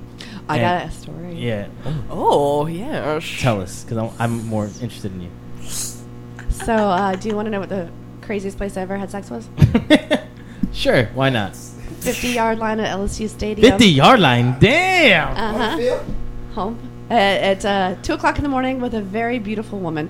[0.49, 1.35] I And- got a story.
[1.35, 1.67] Yeah,
[2.09, 3.19] oh yeah.
[3.39, 5.29] tell us because I'm, I'm more interested in you.
[6.65, 7.89] So uh, do you want to know what the
[8.21, 9.49] craziest place I ever had sex was?
[10.73, 11.55] sure, why not?
[11.55, 13.69] Fifty yard line at LSU Stadium.
[13.69, 15.29] Fifty yard line, damn.
[15.35, 16.03] Uh huh.
[16.55, 20.09] Home at, at uh, two o'clock in the morning with a very beautiful woman.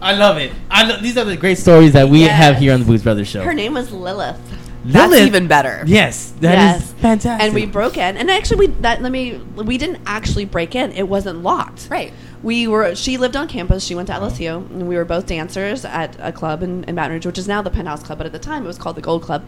[0.00, 0.52] I love it.
[0.70, 2.36] I lo- these are the great stories that we Yes.
[2.36, 3.42] have here on the Booze Brotherz show.
[3.42, 4.38] Her name was Lilith.
[4.84, 5.82] That's Lilith- even better.
[5.86, 7.42] Yes, that is fantastic.
[7.46, 10.92] And we broke in, and actually, we that let me we didn't actually break in.
[10.92, 11.88] It wasn't locked.
[11.90, 12.12] Right.
[12.44, 12.94] We were.
[12.94, 13.82] She lived on campus.
[13.84, 14.28] She went to Uh-huh.
[14.28, 17.48] LSU, and we were both dancers at a club in, in Baton Rouge, which is
[17.48, 19.44] now the Penthouse Club, but at the time it was called the Gold Club.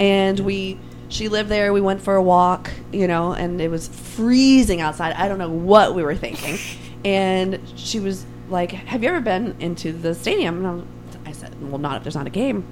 [0.00, 0.78] And we,
[1.10, 1.72] she lived there.
[1.72, 5.12] We went for a walk, you know, and it was freezing outside.
[5.14, 6.58] I don't know what we were thinking.
[7.04, 10.86] and she was like, "Have you ever been into the stadium?" And
[11.26, 12.64] I, I said, "Well, not if there's not a game."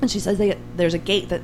[0.00, 1.40] And she says, they, "There's a gate that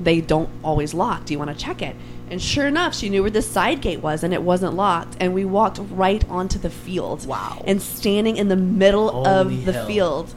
[0.00, 1.26] they don't always lock.
[1.26, 1.94] Do you want to check it?"
[2.32, 5.16] And sure enough, she knew where the side gate was, and it wasn't locked.
[5.20, 7.26] And we walked right onto the field.
[7.26, 7.62] Wow.
[7.66, 9.86] And standing in the middle Holy of the hell.
[9.86, 10.34] field,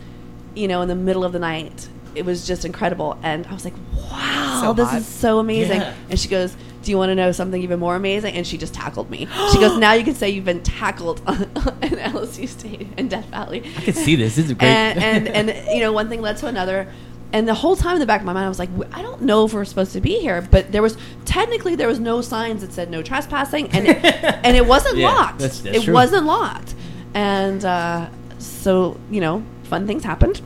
[0.53, 3.17] you know, in the middle of the night, it was just incredible.
[3.23, 3.75] And I was like,
[4.11, 4.97] "Wow, So this hot.
[4.99, 5.93] is so amazing!" Yeah.
[6.09, 8.73] And she goes, "Do you want to know something even more amazing?" And she just
[8.73, 9.27] tackled me.
[9.53, 13.63] She goes, "Now you can say you've been tackled in LSU State in Death Valley."
[13.77, 14.35] I can see this.
[14.35, 14.67] This is great.
[14.67, 16.87] and, and and you know one thing led to another
[17.33, 19.21] and the whole time in the back of my mind i was like i don't
[19.21, 22.61] know if we're supposed to be here but there was technically there was no signs
[22.61, 25.93] that said no trespassing and it, and it wasn't Yeah, locked that's- that's it true.
[25.93, 26.75] wasn't locked
[27.13, 28.07] and uh,
[28.39, 30.41] so you know fun things happened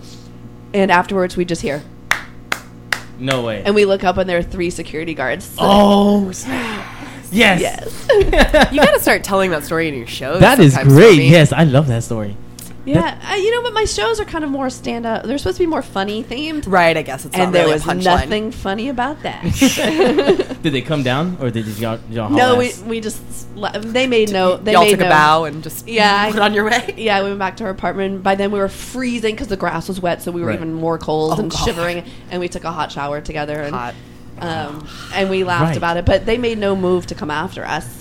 [0.74, 1.84] and afterwards we just hear
[3.20, 3.62] No way.
[3.66, 5.44] And we look up and there are three security guards.
[5.44, 6.88] sitting- oh, snap.
[7.32, 7.60] yes.
[7.60, 8.08] yes.
[8.72, 10.40] You got to start telling that story in your shows.
[10.40, 11.24] That is great.
[11.24, 12.38] Yes, I love that story.
[12.96, 13.32] Yeah.
[13.32, 15.24] Uh, you know, but my shows are kind of more stand up.
[15.24, 16.66] They're supposed to be more funny themed.
[16.68, 18.04] Right, I guess it's And not there really was a punchline.
[18.04, 19.44] nothing funny about that.
[20.62, 22.82] Did they come down or did y'all, y'all no, we, ass?
[22.82, 23.22] we just
[23.56, 24.58] le- they made no.
[24.58, 26.94] They Y'all made took no, a bow and just Yeah, I- went on your way.
[26.98, 28.24] Yeah, we went back to our apartment.
[28.24, 30.56] By then, we were freezing because the grass was wet, so we were Right.
[30.56, 31.64] even more cold Oh, and God.
[31.66, 32.04] shivering.
[32.32, 33.94] And we took a hot shower together, and Hot.
[34.40, 35.78] um, and we laughed Right.
[35.78, 36.06] about it.
[36.06, 37.99] But they made no move to come after us.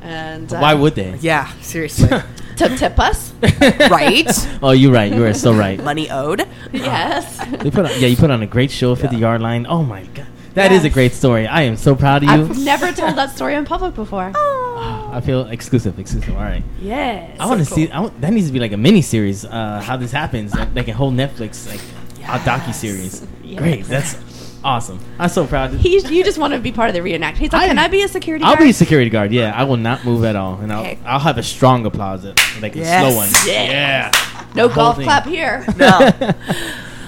[0.00, 0.06] No.
[0.06, 1.16] And uh, Why would they?
[1.20, 2.08] Yeah, seriously.
[2.56, 3.32] to tip us?
[3.90, 4.26] right?
[4.62, 5.12] Oh, you're right.
[5.12, 5.82] You are so right.
[5.82, 6.46] Money owed.
[6.72, 7.38] yes.
[7.62, 9.18] They put on, yeah, you put on a great show at the Yeah.
[9.18, 9.66] yard line.
[9.68, 11.46] Oh my god, that is a great story.
[11.46, 12.34] I am so proud of you.
[12.34, 14.32] I've never told that story in public before.
[14.36, 16.34] I feel exclusive, exclusive.
[16.34, 16.62] All right.
[16.80, 17.36] Yes.
[17.40, 17.90] I want to see.
[17.90, 19.44] I want, that needs to be like a mini series.
[19.44, 21.80] Uh, how this happens, like, like a whole Netflix like
[22.24, 23.26] a docu series.
[23.42, 23.58] Yes.
[23.58, 23.84] Great.
[23.86, 24.14] That's
[24.64, 24.98] awesome.
[25.18, 25.72] I'm so proud.
[25.74, 26.00] Of you.
[26.00, 27.38] He, you just want to be part of the reenact.
[27.38, 29.32] He's like, I- "Can I be a security I'll guard?" be a security guard.
[29.32, 30.98] Yeah, I will not move at all, and I'll Okay.
[31.06, 33.00] I'll have a strong applause, uh, like a Yes.
[33.00, 33.28] slow one.
[33.46, 33.70] Yes.
[33.70, 34.44] Yeah.
[34.54, 35.04] no The golf thing.
[35.06, 35.64] clap here.
[35.76, 36.10] No.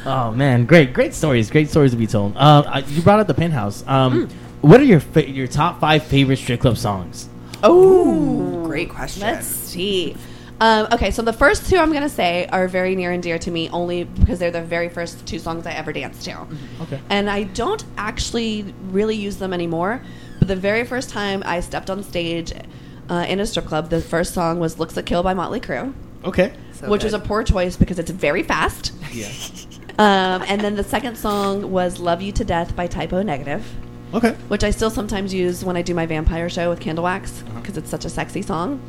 [0.06, 2.34] Oh man, great, great stories, great stories to be told.
[2.36, 3.84] Uh, you brought up the penthouse.
[3.86, 4.34] Um, Hmm.
[4.66, 7.28] what are your fa- your top five favorite strip club songs?
[7.62, 9.22] Oh, Great question.
[9.22, 10.16] Let's see.
[10.61, 13.51] Um, okay, so the first two I'm gonna say are very near and dear to
[13.51, 16.46] me, only because they're the very first two songs I ever danced to.
[16.83, 17.01] Okay.
[17.09, 20.03] And I don't actually really use them anymore.
[20.38, 22.53] But the very first time I stepped on stage
[23.09, 25.94] uh, in a strip club, the first song was "Looks Like Kill" by Motley Crue,
[26.25, 26.53] Okay.
[26.75, 27.07] So which good.
[27.07, 28.92] was a poor choice because it's very fast.
[29.12, 29.29] Yeah.
[29.99, 33.62] Um, and then the second song was "Love You to Death" by Type O Negative
[34.14, 34.31] Okay.
[34.49, 37.61] which I still sometimes use when I do my vampire show with Candle Wax Uh-huh.
[37.61, 38.81] because it's such a sexy song.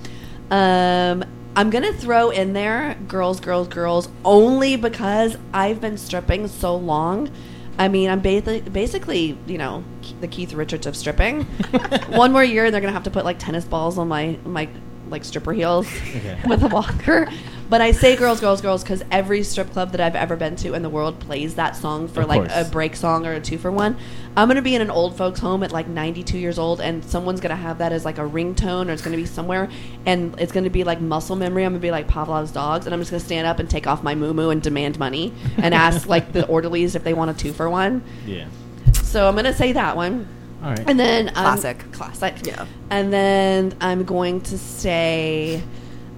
[0.51, 6.75] Um, I'm gonna throw in there "Girls, Girls, Girls" only because I've been stripping so
[6.75, 7.29] long.
[7.77, 9.83] I mean, I'm ba- basically, you know,
[10.21, 11.43] the Keith Richards of stripping.
[12.09, 14.69] One more year, and they're gonna have to put like tennis balls on my my
[15.09, 16.39] like stripper heels Okay.
[16.47, 17.27] with a walker.
[17.71, 20.73] But I say "Girls, Girls, Girls" because every strip club that I've ever been to
[20.73, 22.67] in the world plays that song for Of like course.
[22.67, 23.95] a break song or a two for one.
[24.35, 27.39] I'm gonna be in an old folks home at like 92 years old, and someone's
[27.39, 29.69] gonna have that as like a ringtone, or it's gonna be somewhere,
[30.05, 31.63] and it's gonna be like muscle memory.
[31.63, 34.03] I'm gonna be like Pavlov's dogs, and I'm just gonna stand up and take off
[34.03, 37.33] my moo moo and demand money and ask like the orderlies if they want a
[37.33, 38.03] two for one.
[38.27, 38.47] Yeah.
[39.01, 40.27] So I'm gonna say that one.
[40.61, 40.83] All right.
[40.87, 41.91] And then um, Classic.
[41.93, 42.35] classic.
[42.45, 42.65] Yeah.
[42.89, 45.63] And then I'm going to say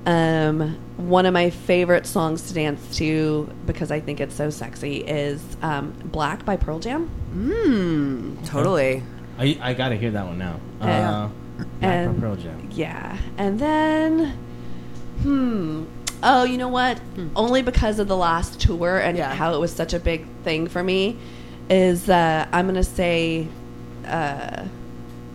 [0.05, 4.97] um, one of my favorite songs to dance to because I think it's so sexy
[4.97, 7.09] is um, "Black" by Pearl Jam.
[7.35, 8.45] Mmm.
[8.45, 9.01] Totally.
[9.37, 10.59] I, I gotta hear that one now.
[10.81, 11.09] Yeah.
[11.11, 12.69] Uh, Black And- Pearl Jam.
[12.71, 13.17] Yeah.
[13.37, 14.37] And then,
[15.21, 15.85] hmm.
[16.25, 17.01] Oh, you know what?
[17.35, 19.33] Only because of the last tour and Yeah.
[19.33, 21.17] how it was such a big thing for me,
[21.69, 23.47] is uh, I'm gonna say,
[24.05, 24.63] uh,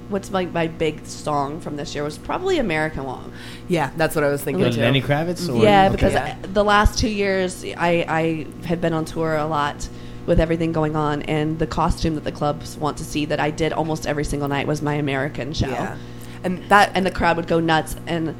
[0.08, 3.32] what's my my big song from this year was probably American Woman.
[3.68, 4.80] Yeah, that's what I was thinking With too.
[4.80, 5.48] Lenny Kravitz?
[5.48, 5.92] Or, yeah, okay.
[5.94, 6.36] because Yeah.
[6.42, 9.88] I- the last two years I I have been on tour a lot
[10.26, 13.50] with everything going on, and the costume that the clubs want to see that I
[13.50, 15.96] did almost every single night was my American show, Yeah.
[16.44, 18.34] And that and the crowd would go nuts and.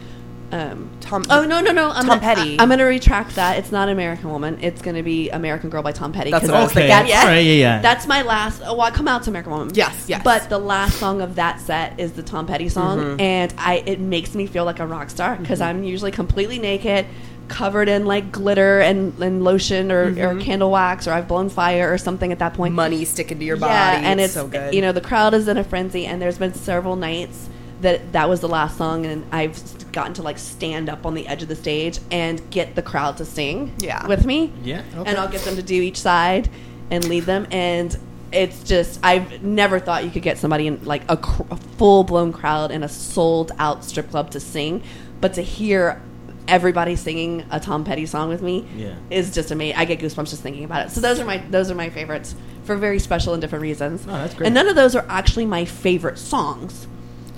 [0.51, 1.25] Um, Tom.
[1.29, 1.89] Oh no no no!
[1.91, 2.59] I'm Tom gonna, Petty.
[2.59, 3.59] I, am going to retract that.
[3.59, 4.59] It's not American Woman.
[4.63, 6.31] It's going to be American Girl by Tom Petty.
[6.31, 6.89] That's 'cause what I was okay.
[6.89, 7.17] thinking.
[7.17, 7.39] All right.
[7.41, 7.53] Yeah.
[7.53, 7.81] Yeah.
[7.83, 8.63] That's my last.
[8.65, 9.71] Oh, well, come out to American Woman.
[9.75, 10.23] Yes, yes.
[10.25, 13.21] But the last song of that set is the Tom Petty song, Mm-hmm.
[13.21, 17.05] and I it makes me feel like a rock star because I'm usually completely naked,
[17.49, 21.93] covered in like glitter and, and lotion or, or candle wax, or I've blown fire
[21.93, 22.75] or something at that point.
[22.75, 23.73] money sticking to your body.
[24.03, 24.73] Yeah, and it's, so good.
[24.75, 27.51] You know, the crowd is in a frenzy, and there's been several nights
[27.83, 29.57] that that was the last song, and I've
[29.99, 33.17] gotten to like stand up on the edge of the stage and get the crowd
[33.17, 34.07] to sing Yeah.
[34.07, 34.53] with me.
[34.63, 35.11] Yeah, okay.
[35.11, 36.49] and I'll get them to do each side
[36.91, 37.97] and lead them, and
[38.31, 42.05] it's just I've never thought you could get somebody in like a, cr- a full
[42.05, 44.83] blown crowd in a sold out strip club to sing,
[45.21, 46.01] but to hear
[46.47, 48.95] everybody singing a Tom Petty song with me Yeah.
[49.11, 49.77] is just amazing.
[49.79, 50.91] I get goosebumps just thinking about it.
[50.93, 52.35] So those are my those are my favorites
[52.65, 54.05] for very special and different reasons.
[54.07, 54.47] Oh, that's great.
[54.47, 56.87] And none of those are actually my favorite songs.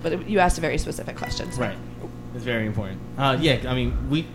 [0.02, 1.50] But you asked a very specific question.
[1.52, 1.76] so- Right.
[2.34, 3.00] It's very important.
[3.18, 4.26] Uh, yeah, I mean, we,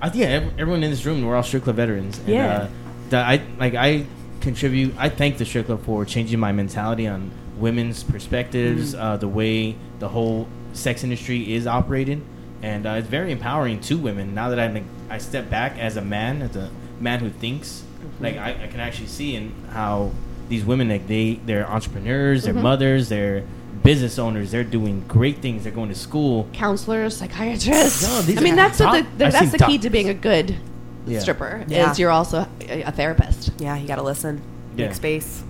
[0.00, 2.18] I yeah, everyone in this room, we're all strip club veterans.
[2.18, 2.54] And, Yeah.
[2.56, 2.68] Uh,
[3.10, 4.06] that I like, I
[4.40, 4.94] contribute.
[4.98, 9.76] I thank the strip club for changing my mentality on women's perspectives, uh, the way
[9.98, 12.20] the whole sex industry is operated,
[12.62, 14.34] and uh, it's very empowering to women.
[14.34, 17.84] Now that I like, I step back as a man, as a man who thinks,
[18.20, 20.10] like I, I can actually see in how
[20.48, 23.44] these women, like they, they're entrepreneurs, they're mothers, they're
[23.84, 25.62] business owners, they're doing great things.
[25.62, 26.48] They're going to school.
[26.52, 28.02] Counselors, psychiatrists.
[28.02, 30.56] No, these I mean, that's the, the that's the doc- key to being a good
[31.06, 31.20] Yeah.
[31.20, 31.64] stripper.
[31.68, 31.90] Yeah.
[31.92, 33.52] Is you're also a, a therapist.
[33.58, 34.42] yeah, you got to listen.
[34.76, 34.86] Yeah.
[34.86, 35.44] Make space.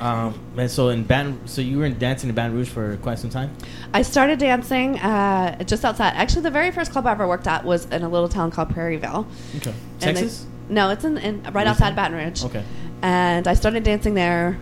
[0.00, 3.18] Um, and so in Baton, so you were in dancing in Baton Rouge for quite
[3.18, 3.54] some time.
[3.92, 6.14] I started dancing uh, just outside.
[6.16, 8.70] Actually, the very first club I ever worked at was in a little town called
[8.70, 9.26] Prairieville.
[9.58, 9.70] Okay.
[10.00, 10.46] And they- Texas.
[10.68, 11.70] no, it's in, in right Louisiana?
[11.70, 12.44] outside Baton Rouge.
[12.44, 12.64] Okay.
[13.02, 14.56] And I started dancing there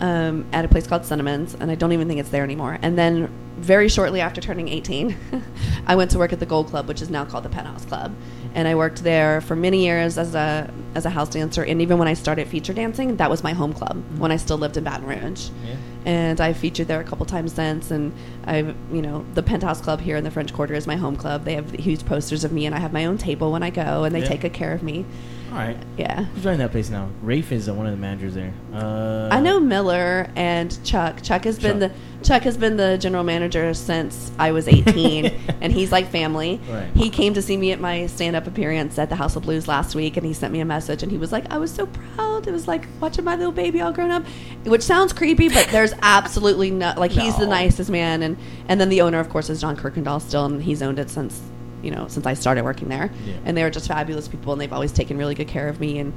[0.00, 2.78] um, at a place called Cinnamons, and I don't even think it's there anymore.
[2.82, 5.16] And then very shortly after turning 18,
[5.86, 8.14] I went to work at the Gold Club, which is now called the Penthouse Club.
[8.54, 11.62] And I worked there for many years as a as a house dancer.
[11.62, 14.56] And even when I started feature dancing, that was my home club when I still
[14.58, 15.50] lived in Baton Rouge.
[15.66, 15.76] Yeah.
[16.06, 17.90] And I've featured there a couple times since.
[17.90, 18.12] And
[18.44, 21.44] I've you know the Penthouse Club here in the French Quarter is my home club.
[21.44, 24.04] They have huge posters of me, and I have my own table when I go,
[24.04, 24.28] and they Yeah.
[24.28, 25.04] take good care of me.
[25.50, 25.76] All right.
[25.96, 26.24] Yeah.
[26.24, 27.08] Who's running that place now?
[27.22, 28.52] Rafe is uh, one of the managers there.
[28.74, 31.22] Uh, I know Miller and Chuck.
[31.22, 31.92] Chuck has been Chuck.
[31.92, 35.26] the Chuck has been the general manager since I was 18,
[35.60, 36.60] and he's like family.
[36.68, 36.88] Right.
[36.94, 39.94] He came to see me at my stand-up appearance at the House of Blues last
[39.94, 42.48] week, and he sent me a message, and he was like, "I was so proud.
[42.48, 44.24] It was like watching my little baby all grown up,"
[44.64, 48.36] which sounds creepy, but there's absolutely no like he's the nicest man, and
[48.68, 51.40] and then the owner, of course, is John Kirkendall still, and he's owned it since
[51.86, 53.34] you know since I started working there, Yeah.
[53.46, 55.98] and they were just fabulous people, and they've always taken really good care of me
[56.00, 56.12] and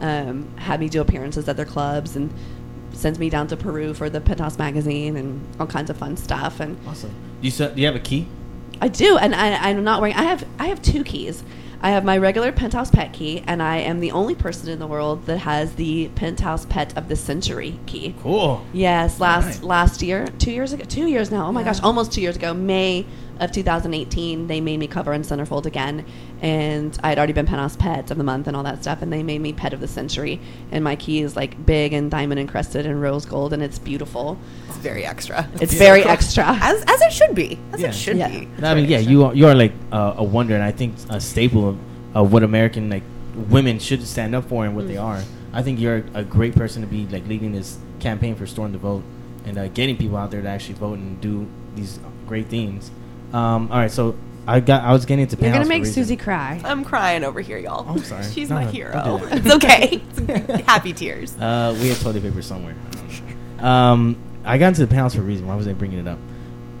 [0.00, 2.32] um, had me do appearances at their clubs and
[2.92, 6.60] sends me down to Peru for the Penthouse magazine and all kinds of fun stuff.
[6.60, 7.10] And Awesome.
[7.42, 8.26] Do you, do you have a key?
[8.80, 10.16] I do, and I, I'm not wearing.
[10.16, 11.42] I have I have two keys.
[11.80, 14.86] I have my regular Penthouse Pet key, and I am the only person in the
[14.88, 18.16] world that has the Penthouse Pet of the Century key.
[18.22, 18.64] Cool.
[18.72, 19.62] Yes, last Alright.
[19.62, 21.46] last year, two years ago, two years now.
[21.46, 21.66] Oh my Yeah.
[21.66, 23.06] gosh, almost two years ago, May
[23.40, 26.04] of 2018, they made me cover in Centerfold again,
[26.42, 29.12] and I had already been Penthouse Pet of the month and all that stuff, and
[29.12, 30.40] they made me Pet of the Century,
[30.72, 34.38] and my key is like big and diamond encrusted and rose gold, and it's beautiful.
[34.68, 35.48] It's very extra.
[35.60, 35.78] It's Yeah.
[35.78, 36.44] very extra.
[36.60, 37.58] as as it should be.
[37.72, 37.88] As Yeah.
[37.88, 38.28] it should Yeah.
[38.28, 38.48] be.
[38.62, 41.20] I mean, yeah, you are, you are like uh, a wonder, and I think a
[41.20, 41.76] staple of,
[42.14, 43.02] of what American like
[43.48, 45.04] women should stand up for and what they Mm.
[45.04, 45.20] are.
[45.52, 48.78] I think you're a great person to be like leading this campaign for Storm the
[48.78, 49.02] Vote
[49.46, 52.90] and uh, getting people out there to actually vote and do these great things.
[53.32, 55.78] Um, all right, so I got I was getting into You're gonna Penthouse for a
[55.80, 55.86] make.
[55.86, 56.60] Susie cry.
[56.64, 57.84] I'm crying over here, y'all.
[57.88, 58.24] Oh, I'm sorry.
[58.32, 58.92] She's No, my no, hero.
[59.04, 59.38] don't do that.
[59.46, 60.02] It's okay.
[60.16, 61.36] It's happy tears.
[61.38, 62.74] Uh, we have toilet paper somewhere.
[63.58, 65.46] Um, I got into the penthouse for a reason.
[65.46, 66.18] Why was I bringing it up?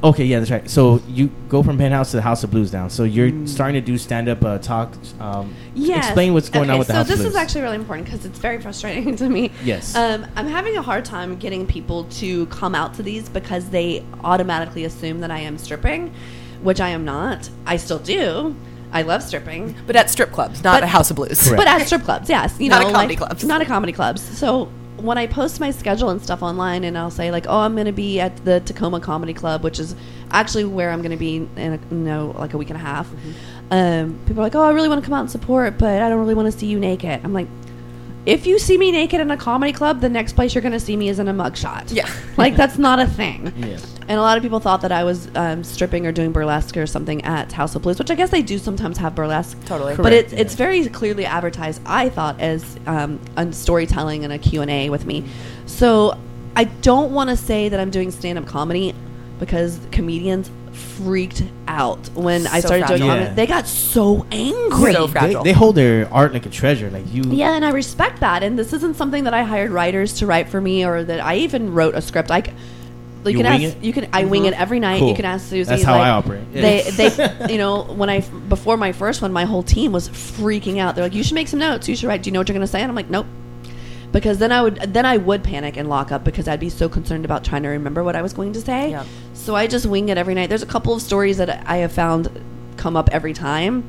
[0.02, 0.70] Okay, yeah, that's right.
[0.70, 2.88] So you go from penthouse to the House of Blues down.
[2.88, 3.48] So you're Mm.
[3.48, 4.94] starting to do stand up uh, talk.
[5.18, 6.06] Um, Yes.
[6.06, 7.18] Explain what's going okay, on with the so House of Blues.
[7.18, 9.50] So this is actually really important because it's very frustrating to me.
[9.64, 9.96] Yes.
[9.96, 14.04] Um, I'm having a hard time getting people to come out to these because they
[14.22, 16.14] automatically assume that I am stripping,
[16.62, 17.48] which I am not.
[17.66, 18.54] I still do.
[18.92, 19.74] I love stripping.
[19.86, 21.42] But at strip clubs, not But- a House of Blues.
[21.42, 21.56] Correct.
[21.58, 22.54] But at strip clubs, yes.
[22.58, 23.44] You Not know, at comedy like- clubs.
[23.44, 24.22] Not at comedy clubs.
[24.22, 27.74] So when I post my schedule and stuff online, and I'll say like, "Oh, I'm
[27.74, 29.94] going to be at the Tacoma Comedy Club," which is
[30.30, 32.80] actually where I'm going to be in a, you know like a week and a
[32.80, 33.06] half.
[33.08, 33.30] Mm-hmm.
[33.70, 36.08] Um, people are like, "Oh, I really want to come out and support, but I
[36.08, 37.46] don't really want to see you naked." I'm like.
[38.28, 40.80] If you see me naked in a comedy club, the next place you're going to
[40.80, 41.90] see me is in a mugshot.
[41.90, 42.06] Yeah.
[42.36, 43.54] like that's not a thing.
[43.56, 43.78] Yeah.
[44.02, 46.86] And a lot of people thought that I was um, stripping or doing burlesque or
[46.86, 49.58] something at House of Blues, which I guess they do sometimes have burlesque.
[49.64, 49.96] Totally.
[49.96, 50.40] But it's yeah.
[50.40, 51.80] it's very clearly advertised.
[51.86, 55.24] I thought as um, a storytelling and a Q and A with me.
[55.64, 56.18] So
[56.54, 58.94] I don't want to say that I'm doing stand up comedy
[59.38, 63.06] because comedians freaked out when I So started doing fragile.
[63.08, 63.26] comedy.
[63.26, 63.34] Yeah.
[63.34, 64.92] They got so angry.
[64.92, 65.44] So They, fragile.
[65.44, 66.90] they hold their art like a treasure.
[66.90, 67.22] Like you.
[67.24, 68.42] Yeah, and I respect that.
[68.42, 71.36] And this isn't something that I hired writers to write for me, or that I
[71.36, 72.30] even wrote a script.
[72.30, 72.52] I, c-
[73.24, 73.76] you, You can wing ask.
[73.76, 73.84] it?
[73.84, 74.08] You can.
[74.12, 74.62] I wing it mm-hmm.
[74.62, 75.00] every night.
[75.00, 75.08] Cool.
[75.10, 75.68] You can ask Susie.
[75.68, 76.52] That's how like, I operate.
[76.52, 80.78] They, they, you know, when I before my first one, my whole team was freaking
[80.78, 80.94] out.
[80.94, 81.88] They're like, "You should make some notes.
[81.88, 82.22] You should write.
[82.22, 83.26] Do you know what you're going to say?" And I'm like, "Nope."
[84.10, 86.88] Because then I would then I would panic and lock up because I'd be so
[86.88, 88.90] concerned about trying to remember what I was going to say.
[88.92, 89.06] Yep.
[89.38, 90.48] So I just wing it every night.
[90.48, 92.28] There's a couple of stories that I have found
[92.76, 93.84] come up every time.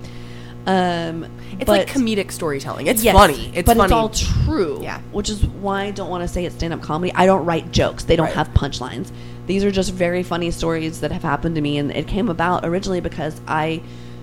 [0.65, 2.88] Um, It's but- like comedic storytelling.
[2.88, 3.51] It's Yes, funny.
[3.55, 3.85] It's but funny.
[3.85, 4.79] it's all true.
[4.81, 4.99] Yeah.
[5.12, 7.12] Which is why I don't want to say it's stand up comedy.
[7.15, 8.03] I don't write jokes.
[8.03, 8.35] They don't Right.
[8.35, 9.12] have punchlines.
[9.47, 12.63] These are just very funny stories that have happened to me, and it came about
[12.65, 13.81] originally because I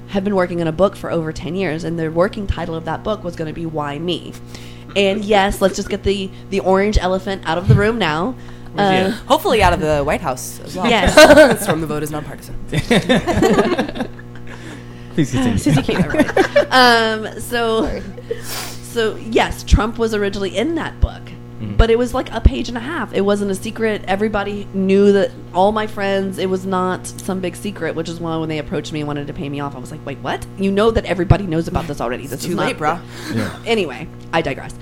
[0.08, 2.84] have been working on a book for over ten years, and the working title of
[2.84, 4.32] that book was going to be "Why Me."
[4.94, 8.36] And yes, let's just get the the orange elephant out of the room now.
[8.76, 9.24] Where's he Uh.
[9.26, 10.86] Hopefully out of the White House as well.
[10.88, 11.14] Yes.
[11.62, 12.54] Storm the vote is nonpartisan.
[15.14, 15.58] Please continue.
[15.58, 16.58] Susie Q, everybody.
[16.70, 18.02] um, so,
[18.42, 21.22] so yes, Trump was originally in that book,
[21.58, 21.78] Mhm.
[21.78, 23.14] but it was like a page and a half.
[23.14, 24.04] It wasn't a secret.
[24.06, 25.30] Everybody knew that.
[25.54, 26.36] All my friends.
[26.38, 27.94] It was not some big secret.
[27.94, 29.90] Which is why when they approached me and wanted to pay me off, I was
[29.90, 30.44] like, "Wait, what?
[30.58, 32.26] You know that everybody knows about this already.
[32.26, 33.34] This Too is late, not, bruh.
[33.34, 33.58] Yeah.
[33.64, 34.74] Anyway, I digress.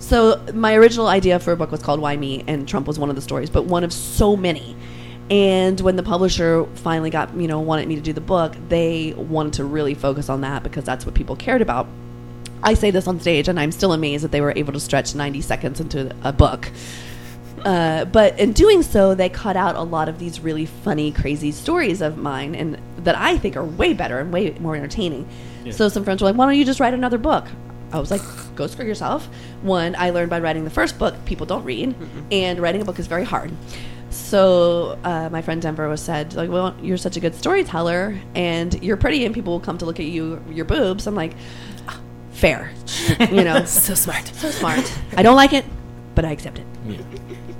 [0.00, 3.10] So my original idea for a book was called Why Me, and Trump was one
[3.10, 4.74] of the stories, but one of so many.
[5.30, 9.12] And when the publisher finally got, you know, wanted me to do the book, they
[9.12, 11.86] wanted to really focus on that because that's what people cared about.
[12.62, 15.14] I say this on stage, and I'm still amazed that they were able to stretch
[15.14, 16.70] 90 seconds into a book.
[17.64, 21.52] Uh, but in doing so, they cut out a lot of these really funny, crazy
[21.52, 25.28] stories of mine, and that I think are way better and way more entertaining.
[25.64, 25.72] Yeah.
[25.72, 27.46] So some friends were like, "Why don't you just write another book?"
[27.92, 28.22] I was like,
[28.54, 29.26] "Go screw yourself."
[29.62, 31.14] One, I learned by writing the first book.
[31.24, 31.94] People don't read,
[32.30, 33.50] and writing a book is very hard.
[34.10, 38.82] So uh, my friend Denver was said, "Like, well, you're such a good storyteller, and
[38.82, 41.34] you're pretty, and people will come to look at you, your boobs." I'm like,
[42.32, 42.72] "Fair,
[43.30, 44.26] you know." So smart.
[44.26, 44.92] so smart.
[45.16, 45.64] I don't like it,
[46.14, 46.66] but I accept it.
[46.86, 46.98] Yeah.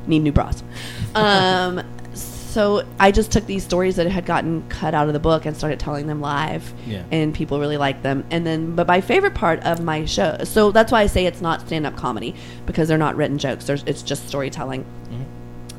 [0.07, 0.63] Need new bras.
[1.15, 1.83] Um,
[2.51, 5.57] so I just took these stories that had gotten cut out of the book and
[5.57, 7.03] started telling them live, Yeah.
[7.13, 8.25] and people really liked them.
[8.31, 11.41] And then, but my favorite part of my show, so that's why I say it's
[11.41, 12.35] not stand-up comedy
[12.67, 13.65] because they're not written jokes.
[13.67, 14.85] There's, it's just storytelling.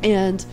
[0.03, 0.43] And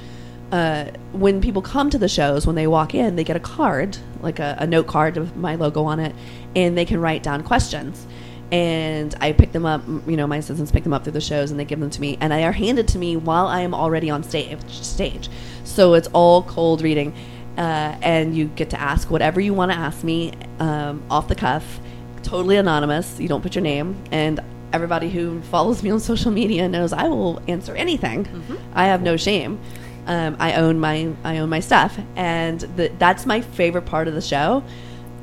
[0.53, 3.97] uh, when people come to the shows, when they walk in, they get a card,
[4.21, 6.15] like a, a note card with my logo on it,
[6.57, 8.07] and they can write down questions.
[8.51, 11.51] And I pick them up, you know, my assistants pick them up through the shows
[11.51, 12.17] and they give them to me.
[12.21, 14.59] And they are handed to me while I am already on stage.
[14.71, 15.29] stage.
[15.65, 17.15] So it's all cold reading.
[17.59, 21.35] Uh, and you get to ask whatever you want to ask me um, off the
[21.35, 21.81] cuff,
[22.23, 23.19] totally anonymous.
[23.19, 24.03] You don't put your name.
[24.13, 24.41] And
[24.73, 28.27] everybody who follows me on social media knows I will answer anything.
[28.75, 29.61] I have no shame.
[30.07, 34.15] Um, I own my I own my stuff, and the, that's my favorite part of
[34.15, 34.65] the show.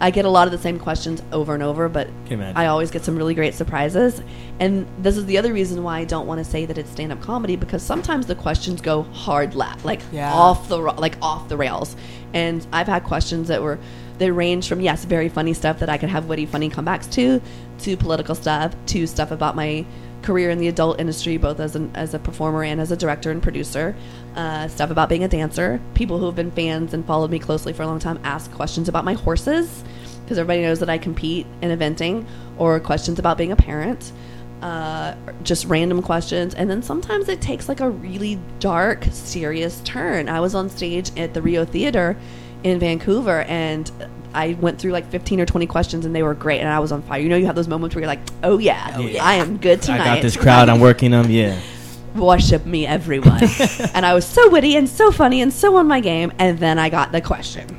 [0.01, 2.10] I get a lot of the same questions over and over, but
[2.58, 4.21] I always get some really great surprises.
[4.60, 7.13] And this is the other reason why I don't want to say that it's stand
[7.13, 10.34] up comedy because sometimes the questions go hard left, like Yeah.
[10.34, 11.95] off the ro- like off the rails.
[12.34, 13.79] And I've had questions that were
[14.17, 17.41] they range from yes, very funny stuff that I could have witty, funny comebacks to,
[17.79, 19.86] to political stuff, to stuff about my
[20.26, 23.32] career in the adult industry, both as an as a performer and as a director
[23.32, 23.96] and producer.
[24.36, 25.80] Uh, stuff about being a dancer.
[25.94, 28.90] People who have been fans and followed me closely for a long time ask questions
[28.90, 29.84] about my horses
[30.24, 32.26] because everybody knows that I compete in eventing,
[32.58, 34.12] or questions about being a parent.
[34.62, 40.28] Uh, just random questions, and then sometimes it takes like a really dark, serious turn.
[40.28, 42.18] I was on stage at the Rio Theater
[42.64, 43.92] in Vancouver, and
[44.36, 46.91] I went through like 15 or 20 questions, and they were great, and I was
[46.91, 47.19] on fire.
[47.19, 49.24] You know, you have those moments where you're like, "Oh yeah, yeah.
[49.24, 50.02] I am good tonight.
[50.02, 50.69] I got this crowd.
[50.69, 51.30] I'm working them.
[51.30, 51.60] Yeah.
[52.15, 53.43] worship me, everyone.
[53.93, 56.32] and I was so witty and so funny and so on my game.
[56.39, 57.78] And then I got the question.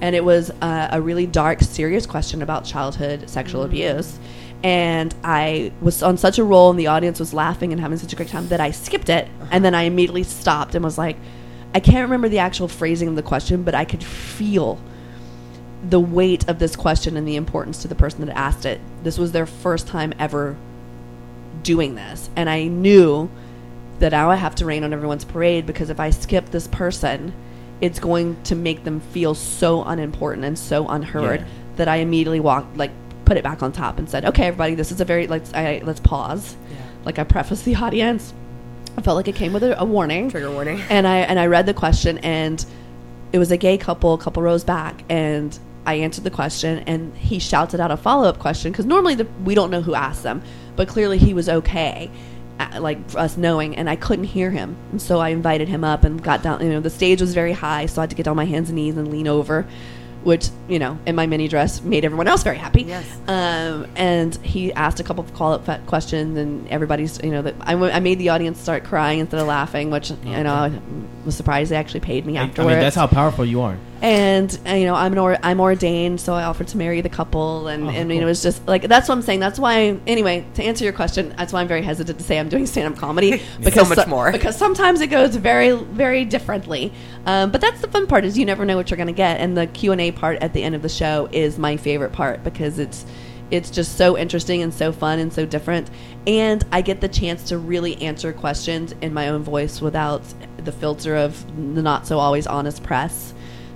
[0.00, 4.18] And it was uh, a really dark, serious question about childhood sexual abuse.
[4.62, 8.12] And I was on such a roll, and the audience was laughing and having such
[8.12, 9.28] a great time that I skipped it.
[9.50, 11.16] And then I immediately stopped and was like,
[11.74, 14.80] I can't remember the actual phrasing of the question, but I could feel
[15.88, 18.80] the weight of this question and the importance to the person that asked it.
[19.02, 20.56] This was their first time ever
[21.62, 22.30] doing this.
[22.36, 23.30] And I knew
[23.98, 27.32] that now I have to rain on everyone's parade because if I skip this person,
[27.80, 31.46] it's going to make them feel so unimportant and so unheard Yeah.
[31.76, 32.90] that I immediately walked like
[33.24, 35.80] put it back on top and said, "Okay, everybody, this is a very let's I,
[35.84, 36.76] let's pause." Yeah.
[37.04, 38.32] Like I prefaced the audience.
[38.96, 40.80] I felt like it came with a, a warning Trigger warning.
[40.88, 42.64] and I and I read the question and
[43.32, 47.16] it was a gay couple a couple rows back and I answered the question and
[47.16, 50.22] he shouted out a follow up question because normally the, we don't know who asked
[50.22, 50.42] them
[50.76, 52.10] but clearly he was okay
[52.60, 55.84] uh, like for us knowing and I couldn't hear him and so I invited him
[55.84, 58.16] up and got down you know the stage was very high so I had to
[58.16, 59.66] get on my hands and knees and lean over
[60.22, 63.06] which you know in my mini dress made everyone else very happy Yes.
[63.28, 67.54] um, and he asked a couple of call up questions, and everybody's, you know, that
[67.60, 70.72] I, w- I made the audience start crying instead of laughing, which you know I
[71.26, 72.68] was surprised they actually paid me I, I afterwards.
[72.70, 73.76] mean, that's how powerful you are.
[74.04, 77.08] And uh, you know I'm an or- I'm ordained, so I offered to marry the
[77.08, 78.22] couple, and Oh, and you know, cool.
[78.24, 79.40] it was just like that's what I'm saying.
[79.40, 82.50] That's why anyway to answer your question, that's why I'm very hesitant to say I'm
[82.50, 84.30] doing stand up comedy because much more.
[84.30, 86.92] because sometimes it goes very very differently.
[87.24, 89.40] Um, but that's the fun part is you never know what you're going to get,
[89.40, 92.12] and the Q and A part at the end of the show is my favorite
[92.12, 93.06] part because it's
[93.50, 95.88] it's just so interesting and so fun and so different,
[96.26, 100.22] and I get the chance to really answer questions in my own voice without
[100.58, 101.42] the filter of
[101.74, 103.32] the not so always honest press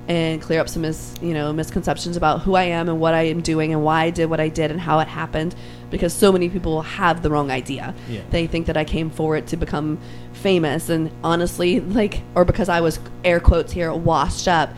[0.09, 3.23] and clear up some mis, you know misconceptions about who I am and what I
[3.25, 5.55] am doing and why I did what I did and how it happened
[5.91, 7.95] because so many people have the wrong idea.
[8.09, 8.23] Yeah.
[8.31, 9.99] They think that I came forward to become
[10.33, 14.71] famous and honestly like or because I was air quotes here washed up.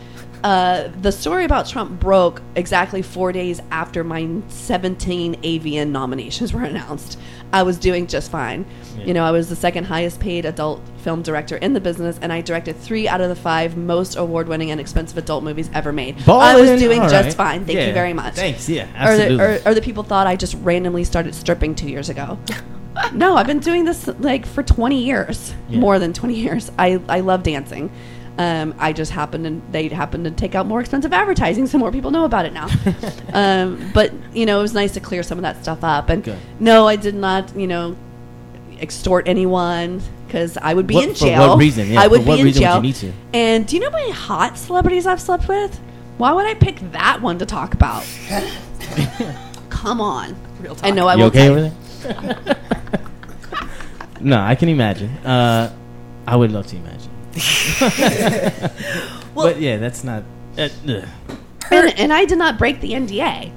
[0.43, 6.63] Uh, the story about Trump broke exactly four days after my 17 AVN nominations were
[6.63, 7.19] announced.
[7.53, 8.65] I was doing just fine.
[8.97, 9.05] Yeah.
[9.05, 12.31] You know, I was the second highest paid adult film director in the business, and
[12.33, 15.91] I directed three out of the five most award winning and expensive adult movies ever
[15.91, 16.17] made.
[16.27, 17.33] I was doing just right.
[17.33, 17.65] fine.
[17.65, 17.87] Thank Yeah.
[17.87, 18.35] you very much.
[18.35, 18.67] Thanks.
[18.69, 19.37] Yeah, Or absolutely.
[19.37, 22.39] the, or, or the people thought I just randomly started stripping two years ago.
[23.13, 25.79] no, I've been doing this like for 20 years, Yeah.
[25.79, 26.71] more than 20 years.
[26.79, 27.91] I, I love dancing.
[28.37, 31.91] Um, I just happened to they happened to take out more expensive advertising, so more
[31.91, 32.67] people know about it now.
[33.33, 36.09] um, but you know, it was nice to clear some of that stuff up.
[36.09, 36.37] And Good.
[36.59, 37.95] no, I did not, you know,
[38.79, 41.49] extort anyone because I would be What- in for jail.
[41.49, 41.89] what reason?
[41.91, 42.75] Yeah, I would for what be in reason would jail.
[42.77, 43.13] you need to?
[43.33, 45.77] And do you know how many hot celebrities I've slept with?
[46.17, 48.05] Why would I pick that one to talk about?
[49.69, 50.35] Come on.
[50.61, 52.57] Real I know I you won't okay tell over there?
[54.21, 55.09] no, I can imagine.
[55.25, 55.75] Uh,
[56.27, 57.10] I would love to imagine.
[59.35, 60.23] but yeah, that's not.
[60.57, 60.69] Uh.
[61.71, 63.51] And, and I did not break the NDA.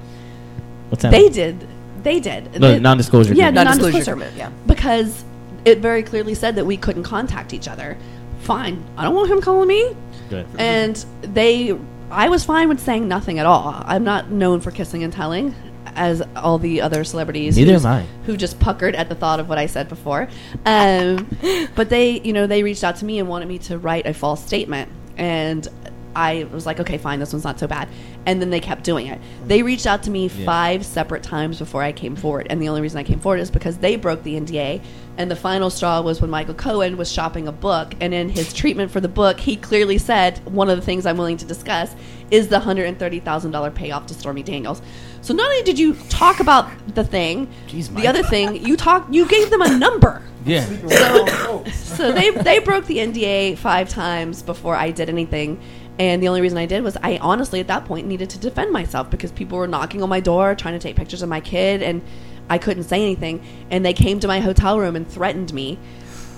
[0.89, 1.11] What's that?
[1.11, 1.67] They did.
[2.03, 2.59] They did.
[2.59, 3.55] No, The- non-disclosure Yeah, agreement.
[3.55, 4.49] Non-disclosure non-disclosure agreement, yeah.
[4.67, 5.23] Because
[5.65, 7.97] it very clearly said that we couldn't contact each other.
[8.41, 8.83] Fine.
[8.97, 9.95] I don't want him calling me.
[10.29, 10.45] Good.
[10.57, 11.77] And they,
[12.11, 13.81] I was fine with saying nothing at all.
[13.85, 15.55] I'm not known for kissing and telling,
[15.95, 17.57] as all the other celebrities.
[17.57, 18.05] Neither am I.
[18.25, 20.27] Who just puckered at the thought of what I said before.
[20.65, 21.27] Um,
[21.75, 24.13] but they, you know, they reached out to me and wanted me to write a
[24.13, 25.67] false statement, and
[26.15, 27.89] I was like, okay, fine, this one's not so bad.
[28.25, 29.19] And then they kept doing it.
[29.47, 30.45] They reached out to me Yeah.
[30.45, 33.51] five separate times before I came forward, and the only reason I came forward is
[33.51, 34.81] because they broke the NDA.
[35.17, 38.53] And the final straw was when Michael Cohen was shopping a book, and in his
[38.53, 41.93] treatment for the book, he clearly said one of the things I'm willing to discuss
[42.31, 44.81] is the hundred and thirty thousand dollar payoff to Stormy Daniels.
[45.21, 49.13] So not only did you talk about the thing, Jeez, the other thing you talked,
[49.13, 50.21] you gave them a number.
[50.45, 50.65] Yeah.
[50.65, 51.69] So, oh, oh.
[51.71, 55.59] so they they broke the NDA five times before I did anything,
[55.97, 58.71] and the only reason I did was I honestly at that point needed to defend
[58.71, 61.81] myself because people were knocking on my door trying to take pictures of my kid,
[61.81, 62.01] and
[62.49, 65.79] I couldn't say anything, and they came to my hotel room and threatened me,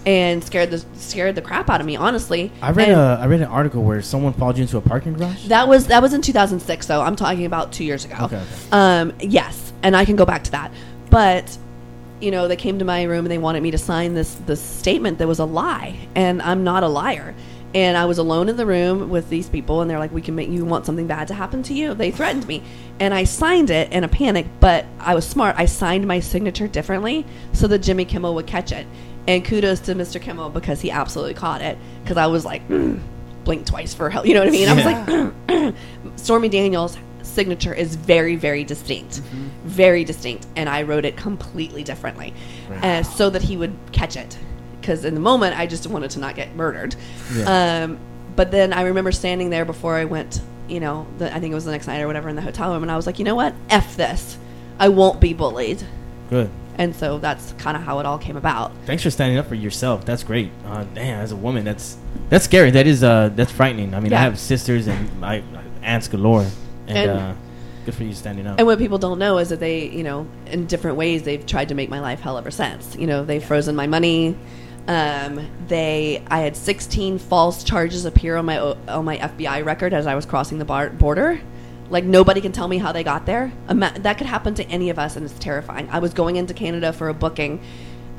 [0.07, 1.97] and scared the scared the crap out of me.
[1.97, 4.81] Honestly, I read And a I read an article where someone followed you into a
[4.81, 5.47] parking garage.
[5.49, 7.01] that was that was in 2006, though.
[7.01, 8.15] I'm talking about two years ago.
[8.21, 8.45] Okay, okay.
[8.71, 10.71] Um, yes, and I can go back to that.
[11.09, 11.55] But
[12.21, 14.61] you know, they came to my room and they wanted me to sign this this
[14.61, 17.35] statement that was a lie, and I'm not a liar.
[17.75, 20.35] And I was alone in the room with these people, and they're like, "We can
[20.35, 22.63] make you want something bad to happen to you." They threatened me,
[23.01, 24.45] and I signed it in a panic.
[24.61, 25.55] But I was smart.
[25.59, 28.87] I signed my signature differently so that Jimmy Kimmel would catch it.
[29.27, 30.21] And kudos to Mr.
[30.21, 31.77] Kimmel because he absolutely caught it.
[32.03, 32.99] Because I was like, mm,
[33.43, 34.25] blink twice for help.
[34.25, 34.69] You know what I mean?
[34.69, 35.75] I was like,
[36.17, 39.21] Stormy Daniels' signature is very, very distinct,
[39.63, 42.33] very distinct, and I wrote it completely differently,
[42.81, 44.37] uh, so that he would catch it.
[44.81, 46.95] Because in the moment, I just wanted to not get murdered.
[47.33, 47.83] Yeah.
[47.83, 47.99] Um,
[48.35, 51.55] but then I remember standing there before I went, you know, the, I think it
[51.55, 53.25] was the next night or whatever in the hotel room, and I was like, you
[53.25, 54.37] know what, f this,
[54.79, 55.83] I won't be bullied,
[56.29, 56.49] Good.
[56.77, 58.71] and so that's kind of how it all came about.
[58.85, 60.05] Thanks for standing up for yourself.
[60.05, 60.51] That's great.
[60.65, 61.97] Uh, damn, as a woman, that's
[62.29, 62.71] that's scary.
[62.71, 63.93] That is uh, that's frightening.
[63.93, 65.41] I mean, I have sisters and my
[65.81, 66.45] aunts galore,
[66.87, 67.33] and, And- uh,
[67.85, 68.57] good for you standing up.
[68.59, 71.69] And what people don't know is that they, you know, in different ways, they've tried
[71.69, 72.95] to make my life hell ever since.
[72.97, 74.35] You know, they've frozen my money.
[74.89, 80.07] Um, they, I had 16 false charges appear on my on my FBI record as
[80.07, 81.41] I was crossing the bar- border.
[81.89, 83.51] Like nobody can tell me how they got there.
[83.67, 85.87] That could happen to any of us, and it's terrifying.
[85.91, 87.61] I was going into Canada for a booking.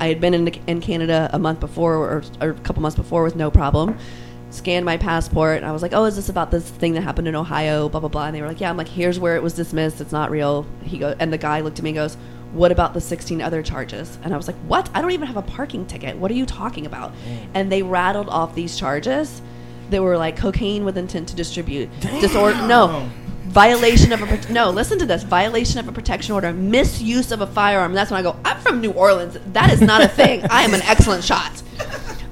[0.01, 3.25] I had been in, in Canada a month before, or, or a couple months before,
[3.25, 3.99] with no problem
[4.51, 7.29] scanned my passport and I was like, "Oh, is this about this thing that happened
[7.29, 8.27] in Ohio?" Blah blah blah.
[8.27, 10.01] And they were like, "Yeah." I'm like, "Here's where it was dismissed.
[10.01, 12.16] It's not real." He go and the guy looked at me and goes,
[12.53, 14.89] "What about the 16 other charges?" And I was like, "What?
[14.95, 16.16] I don't even have a parking ticket.
[16.16, 17.49] What are you talking about?" Mm.
[17.55, 19.43] And they rattled off these charges
[19.91, 21.89] that were like cocaine with intent to distribute,
[22.21, 23.09] disorder, no.
[23.49, 24.71] Violation of a no.
[24.71, 27.95] Listen to this: violation of a protection order, misuse of a firearm.
[27.95, 28.37] That's when I go.
[28.45, 29.39] I'm from New Orleans.
[29.53, 30.45] That is not a thing.
[30.51, 31.63] I am an excellent shot.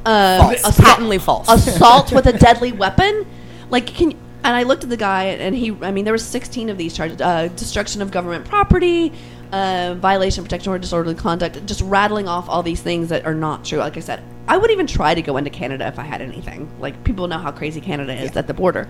[0.05, 0.55] Um, False.
[0.61, 1.49] assault- Patently false.
[1.49, 3.27] Assault with a deadly weapon.
[3.71, 4.11] Like, can
[4.45, 5.77] and I looked at the guy, and he.
[5.83, 9.13] I mean, there were 16 of these charges: uh, destruction of government property,
[9.53, 11.65] uh, violation of protection order, disorderly conduct.
[11.67, 13.79] Just rattling off all these things that are not true.
[13.79, 16.71] Like I said, I would even try to go into Canada if I had anything.
[16.79, 18.87] Like people know how crazy Canada is at the border.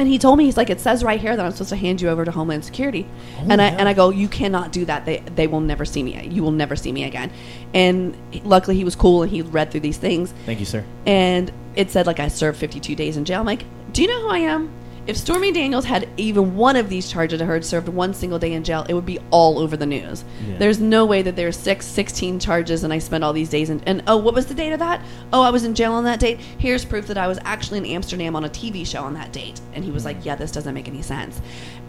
[0.00, 2.00] And he told me he's like, it says right here that I'm supposed to hand
[2.00, 3.06] you over to Homeland Security,
[3.38, 5.04] oh, and I and I go, you cannot do that.
[5.04, 6.26] They they will never see me.
[6.26, 7.30] You will never see me again.
[7.74, 10.86] And luckily he was cool and he read through these things, Thank you, sir.
[11.04, 13.40] and it said like I served 52 days in jail.
[13.40, 14.72] I'm like, do you know who I am?
[15.10, 18.62] If Stormy Daniels had even one of these charges, had served one single day in
[18.62, 20.22] jail, it would be all over the news.
[20.46, 20.58] Yeah.
[20.58, 23.82] There's no way that there's six, 16 charges, and I spent all these days in.
[23.86, 25.04] And oh, what was the date of that?
[25.32, 26.38] Oh, I was in jail on that date.
[26.38, 29.60] Here's proof that I was actually in Amsterdam on a TV show on that date.
[29.72, 30.26] And he was like, mm.
[30.26, 31.40] yeah, this doesn't make any sense.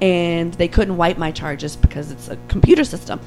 [0.01, 3.19] And they couldn't wipe my charges because it's a computer system.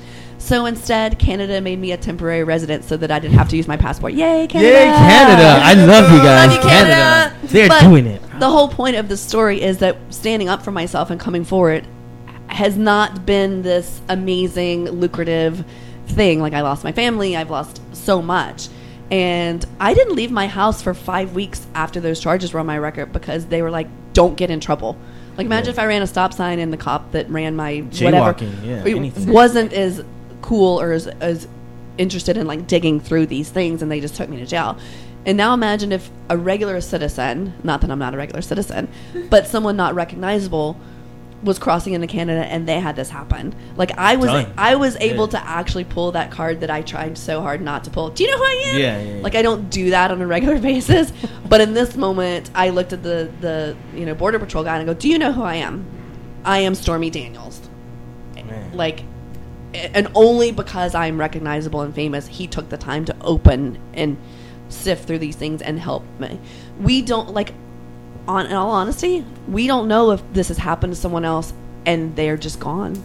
[0.45, 3.67] So instead, Canada made me a temporary resident so that I didn't have to use
[3.67, 4.13] my passport.
[4.13, 4.75] Yay, Canada!
[4.75, 5.59] Yay, Canada!
[5.63, 6.51] I love you guys.
[6.51, 7.37] Love you, Canada.
[7.45, 8.21] They're But doing it.
[8.41, 11.87] The whole point of the story is that standing up for myself and coming forward
[12.49, 15.65] has not been this amazing, lucrative
[16.09, 16.41] thing.
[16.41, 18.69] Like I lost my family, I've lost so much.
[19.11, 22.77] And I didn't leave my house for five weeks after those charges were on my
[22.77, 24.99] record because they were like, don't get in trouble.
[25.39, 28.45] Like imagine if I ran a stop sign and the cop that ran my whatever
[28.63, 30.05] yeah, wasn't as
[30.45, 31.49] cool or as, as
[31.99, 34.77] interested in like digging through these things and they just took me to jail.
[35.27, 38.89] And now imagine if a regular citizen, not that I'm not a regular citizen,
[39.31, 40.77] but someone not recognizable
[41.43, 43.55] was crossing into Canada and they had this happen.
[43.77, 44.53] Like I was Done.
[44.59, 45.41] I was able Yeah.
[45.41, 48.11] to actually pull that card that I tried so hard not to pull.
[48.11, 48.79] Do you know who I am?
[48.81, 49.23] Yeah, yeah, yeah.
[49.23, 51.13] Like I don't do that on a regular basis,
[51.49, 54.83] but in this moment I looked at the the you know border patrol guy and
[54.89, 55.87] I go, "Do you know who I am?
[56.45, 57.61] I am Stormy Daniels."
[58.35, 58.73] Man.
[58.75, 59.05] Like
[59.75, 64.17] and only because I'm recognizable and famous, he took the time to open and
[64.69, 66.39] sift through these things and help me.
[66.81, 67.53] We don't like
[68.27, 71.53] on in all honesty, we don't know if this has happened to someone else
[71.85, 73.03] and they're just gone.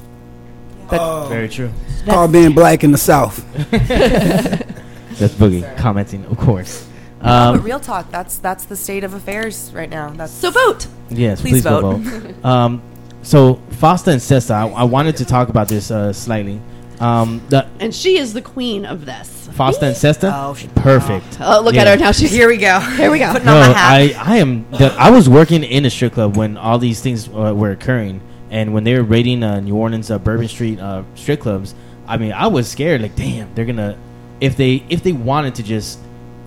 [0.89, 1.71] That's, Very true.
[1.89, 3.45] It's Called being black in the South.
[3.71, 6.87] That's Boogie commenting, of course.
[7.19, 10.11] but Um, real talk, that's that's the state of affairs right now.
[10.11, 10.87] That's so vote.
[11.09, 11.97] yes, please please, vote.
[11.97, 12.35] vote.
[12.45, 12.81] um,
[13.21, 16.61] so Fosta and Sesta, I, I wanted to talk about this uh, slightly.
[16.99, 19.47] Um, the And she is the queen of this.
[19.53, 21.37] Fosta and Sesta, Oh, she- perfect.
[21.41, 21.81] Oh, look Yeah.
[21.83, 22.11] at her now.
[22.11, 22.79] She's Here we go.
[22.79, 23.31] Here we go.
[23.31, 23.91] Putting No, on my hat.
[24.17, 24.69] I, I am.
[24.71, 28.21] The, I was working in a strip club when all these things uh, were occurring,
[28.51, 31.73] and when they were raiding uh, New Orleans uh, Bourbon Street uh, strip clubs.
[32.07, 33.01] I mean, I was scared.
[33.01, 33.97] Like, damn, they're gonna
[34.41, 35.99] if they if they wanted to just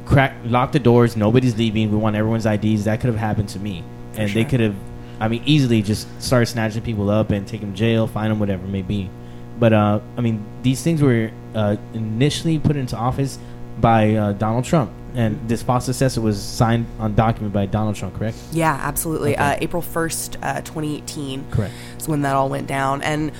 [0.04, 1.90] crack lock the doors, nobody's leaving.
[1.90, 2.84] We want everyone's IDs.
[2.84, 3.84] That could have happened to me,
[4.16, 4.74] and they could have.
[5.22, 8.40] I mean, easily just start snatching people up and take them to jail, fine them,
[8.40, 9.08] whatever it may be.
[9.56, 13.38] But uh, I mean, these things were uh, initially put into office
[13.80, 18.16] by uh, Donald Trump, and this FOSTA SESTA was signed on document by Donald Trump,
[18.18, 18.36] correct?
[18.50, 19.34] Yeah, absolutely.
[19.34, 19.42] Okay.
[19.42, 21.44] Uh, April 1st, uh, 2018.
[21.52, 21.72] Correct.
[21.96, 23.00] is when that all went down.
[23.02, 23.30] And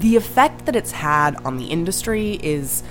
[0.00, 2.82] the effect that it's had on the industry is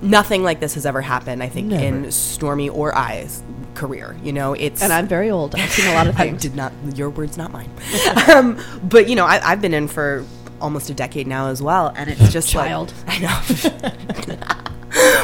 [0.00, 1.84] nothing like this has ever happened, I think, Never.
[1.84, 3.42] in Stormy or I's
[3.74, 4.16] career.
[4.22, 4.82] You know, it's.
[4.82, 5.54] And I'm very old.
[5.54, 6.42] I've seen a lot of I things.
[6.42, 6.72] did not.
[6.94, 7.70] Your words, not mine.
[8.34, 10.24] um, but you know, I, I've been in for
[10.60, 12.94] almost a decade now as well, and it's just like- Child.
[13.06, 14.38] I know.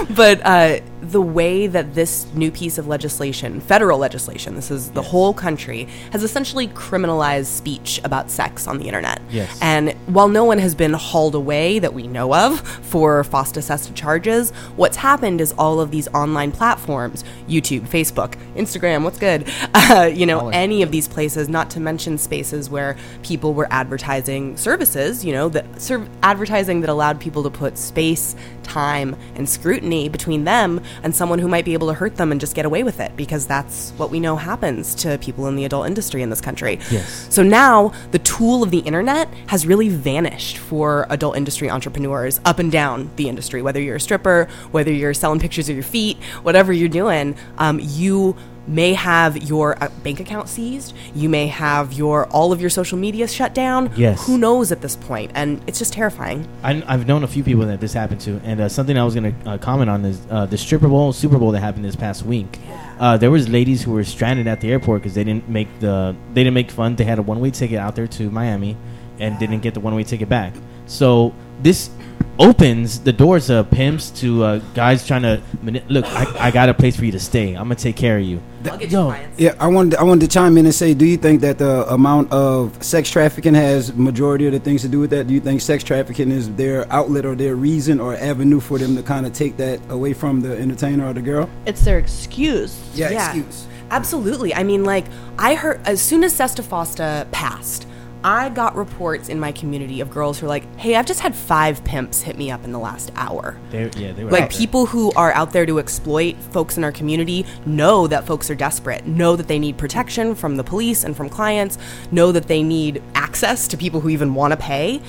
[0.14, 0.80] but uh,
[1.10, 5.88] the way that this new piece of legislation, federal legislation, this is the whole country,
[6.12, 9.20] has essentially criminalized speech about sex on the internet.
[9.30, 9.58] Yes.
[9.62, 13.94] And while no one has been hauled away that we know of for FOSTA SESTA
[13.94, 20.10] charges, what's happened is all of these online platforms, YouTube, Facebook, Instagram, what's good, uh,
[20.12, 25.24] you know, any of these places, not to mention spaces where people were advertising services,
[25.24, 30.44] you know, that serv- advertising that allowed people to put space, time, and scrutiny between
[30.44, 33.00] them and someone who might be able to hurt them and just get away with
[33.00, 36.40] it because that's what we know happens to people in the adult industry in this
[36.40, 36.78] country.
[36.90, 37.26] Yes.
[37.30, 42.58] So now the tool of the internet has really vanished for adult industry entrepreneurs up
[42.58, 43.62] and down the industry.
[43.62, 47.80] Whether you're a stripper, whether you're selling pictures of your feet, whatever you're doing, um,
[47.82, 48.36] you
[48.68, 50.94] may have your uh, bank account seized.
[51.14, 53.90] You may have your all of your social media shut down.
[53.96, 54.26] Yes.
[54.26, 55.32] Who knows at this point?
[55.34, 56.46] And it's just terrifying.
[56.62, 59.14] I, I've known a few people that this happened to, and uh, something I was
[59.14, 61.96] going to uh, comment on is uh, the stripper bowl, Super Bowl that happened this
[61.96, 62.58] past week.
[62.98, 66.14] Uh, there was ladies who were stranded at the airport because they didn't make the
[66.34, 66.96] they didn't make fun.
[66.96, 68.76] They had a one way ticket out there to Miami,
[69.18, 70.52] and didn't get the one way ticket back.
[70.86, 71.90] So this
[72.38, 76.04] opens the doors to pimps to uh, guys trying to mani- look.
[76.06, 77.50] I, I got a place for you to stay.
[77.54, 78.40] I'm gonna take care of you.
[78.70, 79.38] I'll get Yo, clients.
[79.40, 81.58] Yeah, I wanted to, I wanted to chime in and say, do you think that
[81.58, 85.26] the amount of sex trafficking has majority of the things to do with that?
[85.26, 88.96] Do you think sex trafficking is their outlet or their reason or avenue for them
[88.96, 91.48] to kind of take that away from the entertainer or the girl?
[91.66, 92.78] It's their excuse.
[92.94, 93.26] Yeah, Yeah.
[93.34, 93.66] excuse.
[93.90, 94.54] Absolutely.
[94.54, 95.06] I mean, like,
[95.38, 97.86] I heard as soon as Sesta Fosta passed,
[98.24, 101.34] I got reports in my community of girls who are like, hey, I've just had
[101.36, 103.56] five pimps hit me up in the last hour.
[103.70, 104.58] They, yeah, they were Like, out there.
[104.58, 108.56] people who are out there to exploit folks in our community know that folks are
[108.56, 111.78] desperate, know that they need protection from the police and from clients,
[112.10, 115.00] know that they need access to people who even want to pay.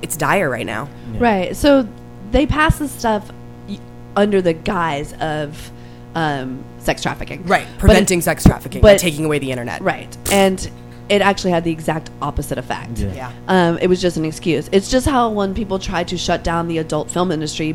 [0.00, 0.88] It's dire right now.
[1.14, 1.54] Right.
[1.54, 1.86] So
[2.30, 3.30] they pass this stuff
[4.16, 5.70] under the guise of
[6.14, 7.42] um, sex trafficking.
[7.42, 9.82] But it- Preventing sex trafficking, by but- taking away the internet.
[9.82, 10.16] right.
[10.32, 10.70] And
[11.08, 12.98] it actually had the exact opposite effect.
[12.98, 13.12] Yeah.
[13.14, 13.32] Yeah.
[13.48, 14.68] Um, it was just an excuse.
[14.72, 17.74] It's just how when people try to shut down the adult film industry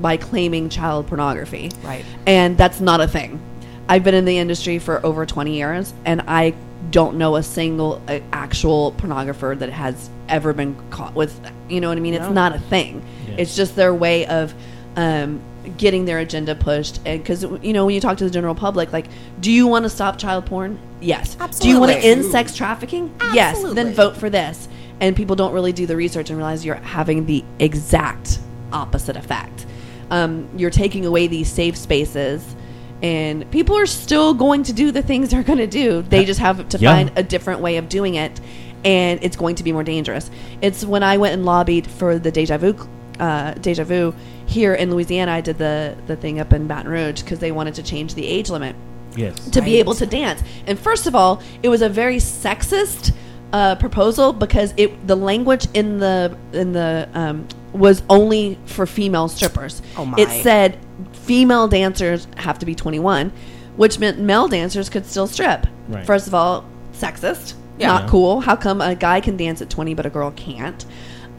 [0.00, 1.70] by claiming child pornography.
[1.82, 2.04] Right.
[2.26, 3.40] And that's not a thing.
[3.88, 6.54] I've been in the industry for over 20 years, and I
[6.90, 11.88] don't know a single uh, actual pornographer that has ever been caught with, you know
[11.88, 12.14] what I mean?
[12.14, 13.04] It's not a thing.
[13.28, 13.36] Yeah.
[13.38, 14.54] It's just their way of
[14.96, 15.40] um,
[15.76, 17.00] getting their agenda pushed.
[17.06, 19.06] And because, you know, when you talk to the general public, like,
[19.40, 20.78] do you want to stop child porn?
[21.00, 21.36] Yes.
[21.40, 21.66] Absolutely.
[21.66, 23.14] Do you want to end sex trafficking?
[23.20, 23.36] Absolutely.
[23.36, 23.74] Yes.
[23.74, 24.68] Then vote for this.
[25.00, 28.38] And people don't really do the research and realize you're having the exact
[28.72, 29.66] opposite effect.
[30.10, 32.54] Um, you're taking away these safe spaces,
[33.02, 36.02] and people are still going to do the things they're going to do.
[36.02, 36.92] They just have to Yeah.
[36.94, 38.40] find a different way of doing it,
[38.84, 40.30] and it's going to be more dangerous.
[40.60, 42.76] It's when I went and lobbied for the Deja Vu.
[43.18, 44.14] Uh, Deja Vu.
[44.52, 47.74] Here in Louisiana, I did the the thing up in Baton Rouge because they wanted
[47.74, 48.76] to change the age limit
[49.16, 49.50] Yes.
[49.50, 50.42] to be able to dance.
[50.66, 53.12] And first of all, it was a very sexist
[53.52, 59.28] uh, proposal because it the language in the in the um, was only for female
[59.28, 59.82] strippers.
[59.96, 60.16] Oh, my.
[60.18, 60.78] It said
[61.12, 63.32] female dancers have to be 21,
[63.76, 65.66] which meant male dancers could still strip.
[65.88, 66.04] Right.
[66.06, 67.88] First of all, sexist, Yeah.
[67.88, 68.40] not cool.
[68.40, 70.84] How come a guy can dance at 20 but a girl can't?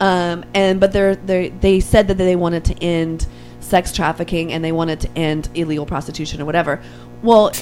[0.00, 3.26] Um, and but they're, they they said that they wanted to end
[3.60, 6.82] sex trafficking and they wanted to end illegal prostitution or whatever.
[7.22, 7.52] Well,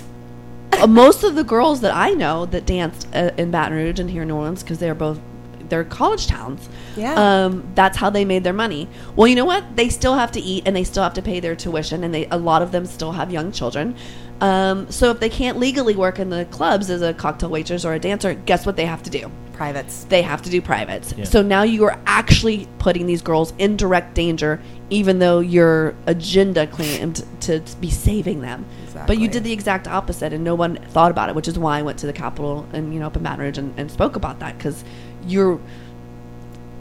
[0.72, 4.11] uh, most of the girls that I know that danced uh, in Baton Rouge and
[4.11, 5.20] here in New Orleans because they're both
[5.68, 6.68] they're college towns.
[6.97, 7.14] Yeah.
[7.14, 8.89] Um, that's how they made their money.
[9.16, 9.74] Well, you know what?
[9.74, 12.26] They still have to eat and they still have to pay their tuition, and they
[12.26, 13.97] a lot of them still have young children.
[14.43, 17.95] Um, so if they can't legally work in the clubs as a cocktail waitress or
[17.95, 19.30] a dancer, guess what they have to do?
[19.53, 20.03] Privates.
[20.05, 21.14] They have to do privates.
[21.16, 21.26] Yeah.
[21.26, 26.66] So now you are actually putting these girls in direct danger, even though your agenda
[26.66, 28.66] claimed to be saving them.
[29.07, 31.78] But you did the exact opposite, and no one thought about it, which is why
[31.78, 34.16] I went to the Capitol and you know up in Baton Rouge and, and spoke
[34.16, 34.84] about that because
[35.26, 35.61] you're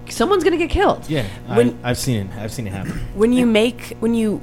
[0.09, 1.07] someone's gonna get killed.
[1.07, 1.25] Yeah.
[1.47, 2.35] When- I, I've seen it.
[2.37, 2.91] I've seen it happen.
[3.13, 4.41] when you make when you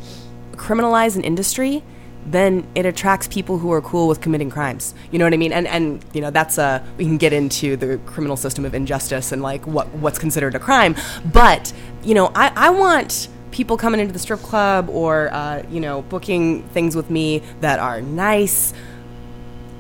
[0.52, 1.82] criminalize an industry
[2.26, 4.94] then it attracts people who are cool with committing crimes.
[5.10, 5.52] You know what i mean?
[5.52, 9.32] And and you know that's a we can get into the criminal system of injustice
[9.32, 10.94] and like what what's considered a crime.
[11.32, 15.80] But you know i i want people coming into the strip club or uh, you
[15.80, 18.72] know booking things with me that are nice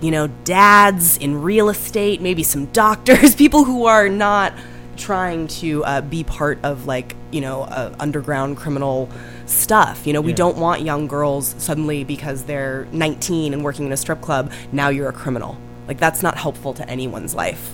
[0.00, 4.52] you know, dads in real estate, maybe some doctors, people who are not
[4.96, 9.08] trying to uh, be part of like, you know, uh, underground criminal
[9.48, 10.06] stuff.
[10.06, 10.36] You know, we Yeah.
[10.36, 14.88] don't want young girls suddenly because they're 19 and working in a strip club, now
[14.88, 15.56] you're a criminal.
[15.86, 17.72] Like, that's not helpful to anyone's life.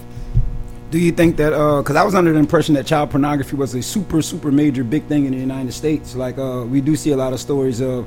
[0.90, 1.52] Do you think that?
[1.52, 4.84] Uh because I was under the impression that child pornography was a super, super major
[4.84, 6.14] big thing in the United States.
[6.14, 8.06] Like uh, we do see a lot of stories of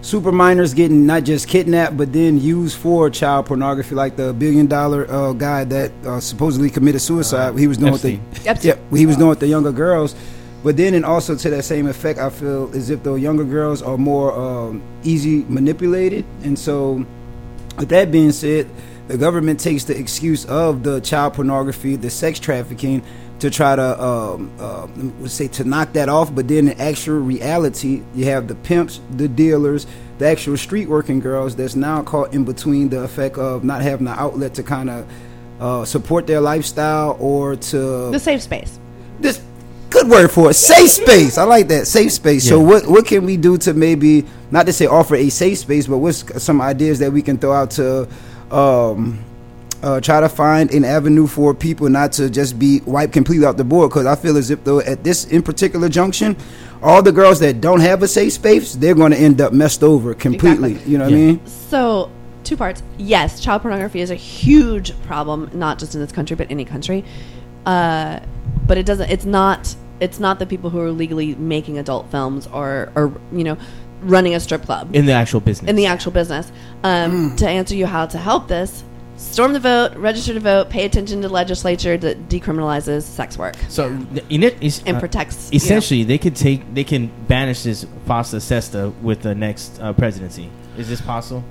[0.00, 3.94] super minors getting not just kidnapped, but then used for child pornography.
[3.94, 7.56] Like the billion dollar uh, guy that uh, supposedly committed suicide.
[7.56, 8.48] he was doing with the Epstein.
[8.48, 8.78] Epstein.
[8.90, 10.16] yeah, he was doing with the younger girls.
[10.64, 13.82] But then, and also to that same effect, I feel as if the younger girls
[13.82, 17.04] are more um, easy manipulated, and so
[17.78, 18.66] with that being said,
[19.06, 23.02] the government takes the excuse of the child pornography, the sex trafficking,
[23.40, 24.86] to try to um, uh,
[25.20, 26.34] let's say to knock that off.
[26.34, 29.86] But then in actual reality, you have the pimps, the dealers,
[30.16, 34.06] the actual street working girls that's now caught in between the effect of not having
[34.06, 35.06] an outlet to kind of
[35.60, 38.78] uh, support their lifestyle or to The safe space.
[39.20, 39.42] this
[39.94, 43.24] good word for it safe space i like that safe space so what what can
[43.24, 46.98] we do to maybe not to say offer a safe space but what's some ideas
[46.98, 48.08] that we can throw out to
[48.50, 49.24] um
[49.84, 53.58] uh, try to find an avenue for people not to just be wiped completely off
[53.58, 56.36] the board because I feel as if though at this in particular junction,
[56.82, 59.82] all the girls that don't have a safe space, they're going to end up messed
[59.82, 60.70] over completely.
[60.70, 60.90] Exactly.
[60.92, 61.18] You know what Yeah.
[61.18, 61.46] I mean?
[61.46, 62.10] So,
[62.44, 62.82] two parts.
[62.96, 67.04] Yes, child pornography is a huge problem, not just in this country, but any country.
[67.66, 68.20] Uh,
[68.66, 69.10] but it doesn't.
[69.10, 69.74] It's not.
[70.00, 73.56] It's not the people who are legally making adult films or, or you know,
[74.02, 75.68] running a strip club In the actual business.
[75.70, 76.50] in the actual business.
[76.82, 78.84] Um, To answer you how to help this,
[79.16, 83.86] storm the vote, register to vote, pay attention to legislature that decriminalizes sex work so
[84.28, 85.48] in it is and uh, protects.
[85.52, 85.64] you know.
[85.64, 90.50] essentially they could take they can banish this Fosta Sesta with the next uh, presidency.
[90.76, 91.44] Is this possible?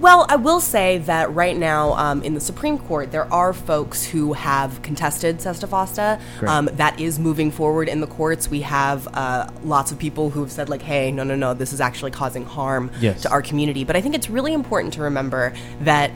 [0.00, 4.04] Well, I will say that right now um, in the Supreme Court, there are folks
[4.04, 6.20] who have contested Sesta Fosta.
[6.46, 8.50] Um, that is moving forward in the courts.
[8.50, 11.72] We have uh, lots of people who have said, like, hey, no, no, no, this
[11.72, 13.22] is actually causing harm Yes.
[13.22, 13.84] to our community.
[13.84, 16.10] But I think it's really important to remember that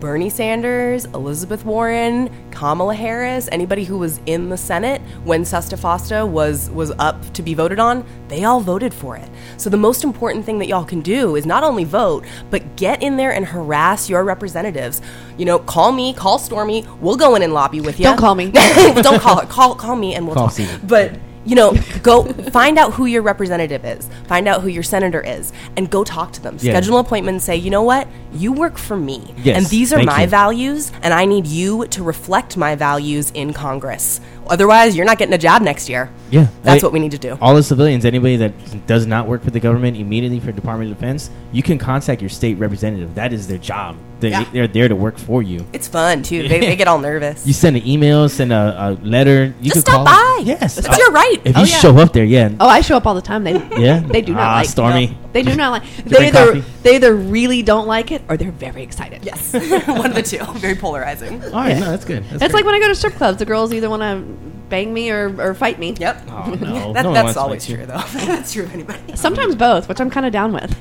[0.00, 6.28] Bernie Sanders, Elizabeth Warren, Kamala Harris, anybody who was in the Senate when Sesta Fosta
[6.28, 9.28] was was up to be voted on, they all voted for it.
[9.56, 13.02] So the most important thing that y'all can do is not only vote, but get
[13.02, 15.00] in there and harass your representatives.
[15.38, 16.86] You know, call me, call Stormy.
[17.00, 18.04] We'll go in and lobby with you.
[18.04, 18.50] Don't call me.
[18.50, 19.46] Don't call her.
[19.46, 20.54] Call call me and we'll Call talk.
[20.54, 20.80] Steven.
[20.86, 21.12] But
[21.46, 21.72] you know,
[22.02, 26.04] go find out who your representative is, find out who your senator is, and go
[26.04, 26.54] talk to them.
[26.56, 26.72] Yeah.
[26.72, 29.92] Schedule an appointment and say, you know what, you work for me, Yes, and these
[29.92, 30.26] are my you.
[30.28, 34.20] values, and I need you to reflect my values in Congress.
[34.48, 36.10] Otherwise, you're not getting a job next year.
[36.30, 37.38] Yeah, That's I- what we need to do.
[37.40, 40.98] All the civilians, anybody that does not work for the government immediately for Department of
[40.98, 43.14] Defense, you can contact your state representative.
[43.14, 43.96] That is their job.
[44.18, 44.44] They, Yeah.
[44.52, 45.64] They're there to work for you.
[45.74, 46.48] It's fun too.
[46.48, 47.46] They, they get all nervous.
[47.46, 49.54] You send an email, send a, a letter.
[49.60, 50.04] You Just could stop call.
[50.06, 50.42] by.
[50.44, 51.36] Yes, It's your right.
[51.44, 51.76] If Oh, you yeah.
[51.78, 52.50] show up there, yeah.
[52.58, 53.44] Oh, I show up all the time.
[53.44, 54.00] They Yeah?
[54.06, 55.06] They do not Ah, like Stormy.
[55.08, 55.82] no, they do not like.
[56.06, 56.64] They either coffee?
[56.82, 59.22] they either really don't like it or they're very excited.
[59.24, 59.52] Yes,
[59.86, 60.42] one of the two.
[60.54, 61.42] Very polarizing.
[61.44, 62.22] All right, no, that's good.
[62.24, 62.54] That's It's great.
[62.54, 64.24] like when I go to strip clubs, the girls either want to
[64.68, 65.92] bang me or, or fight me.
[65.98, 66.22] Yep.
[66.28, 66.92] Oh, no.
[66.92, 67.76] That, No one that's always fight you.
[67.76, 67.98] true, though.
[68.26, 69.16] that's true of anybody.
[69.16, 70.76] Sometimes both, which I'm kind of down with.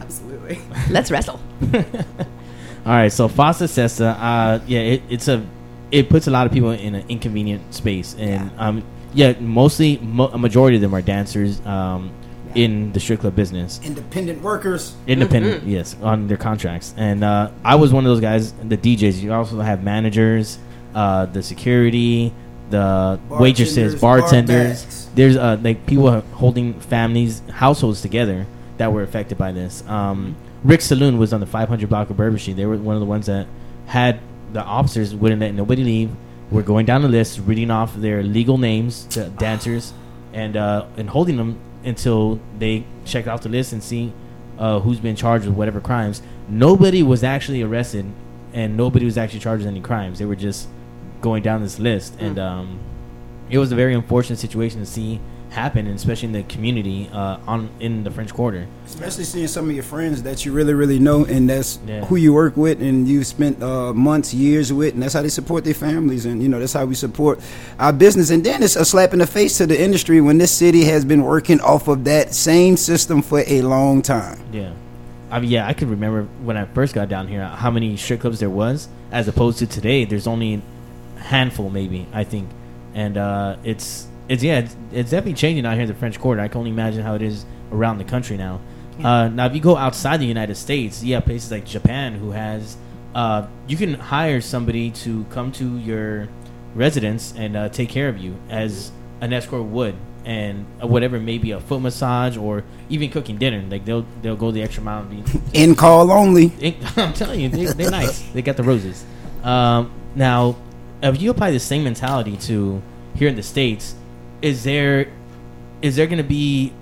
[0.00, 0.58] Absolutely.
[0.90, 1.40] Let's wrestle.
[2.84, 5.46] All right, so Fosta Sesta, uh, yeah, it, it's a,
[5.92, 8.66] it puts a lot of people in an inconvenient space, and Yeah.
[8.68, 8.82] um,
[9.14, 12.10] yeah, mostly mo- a majority of them are dancers, um,
[12.48, 12.64] Yeah.
[12.64, 14.96] in the strip club business, Independent workers.
[15.06, 19.22] independent, yes, on their contracts, and uh, I was one of those guys, the DJs.
[19.22, 20.58] You also have managers,
[20.92, 22.32] uh, the security,
[22.72, 25.04] the waitresses, Bartenders, bartenders.
[25.06, 28.46] bar There's uh, like people holding families, households together
[28.78, 29.86] that were affected by this.
[29.86, 32.54] Um, Rick Saloon was on the 500 block of Bourbon Street.
[32.54, 33.46] They were one of the ones that
[33.86, 34.20] had
[34.52, 36.10] the officers wouldn't let nobody leave.
[36.50, 39.92] We're going down the list, reading off their legal names to dancers,
[40.32, 44.12] and uh, and holding them until they check off the list and see
[44.58, 46.22] uh, who's been charged with whatever crimes.
[46.48, 48.06] Nobody was actually arrested,
[48.52, 50.18] and nobody was actually charged with any crimes.
[50.18, 50.68] They were just
[51.22, 52.78] going down this list, and um,
[53.48, 55.20] it was a very unfortunate situation to see
[55.50, 58.66] happen, especially in the community uh, on in the French Quarter.
[58.86, 62.04] Especially seeing some of your friends that you really, really know, and that's Yeah.
[62.06, 65.28] who you work with, and you've spent uh, months, years with, and that's how they
[65.28, 67.38] support their families, and you know that's how we support
[67.78, 68.30] our business.
[68.30, 71.04] And then it's a slap in the face to the industry when this city has
[71.04, 74.38] been working off of that same system for a long time.
[74.52, 74.72] Yeah.
[75.30, 78.20] I mean, yeah, I could remember when I first got down here how many strip
[78.20, 80.04] clubs there was, as opposed to today.
[80.06, 80.60] There's only a
[81.22, 82.48] handful, maybe I think,
[82.94, 86.40] and uh, it's it's yeah, it's, it's definitely changing out here in the French Quarter.
[86.40, 88.60] I can only imagine how it is around the country now.
[89.02, 92.30] Uh, now, if you go outside the United States, you have places like Japan who
[92.32, 92.76] has
[93.14, 96.28] uh, you can hire somebody to come to your
[96.74, 99.94] residence and uh, take care of you as an escort would,
[100.24, 103.62] and uh, whatever maybe a foot massage or even cooking dinner.
[103.68, 105.00] Like they'll they'll go the extra mile.
[105.02, 106.52] And be, In call only.
[106.60, 108.20] it- I'm telling you, they, they're nice.
[108.32, 109.04] They got the roses.
[109.42, 110.56] Um, now,
[111.02, 112.80] if you apply the same mentality to
[113.14, 113.94] here in the states,
[114.40, 115.08] is there
[115.80, 116.72] is there going to be?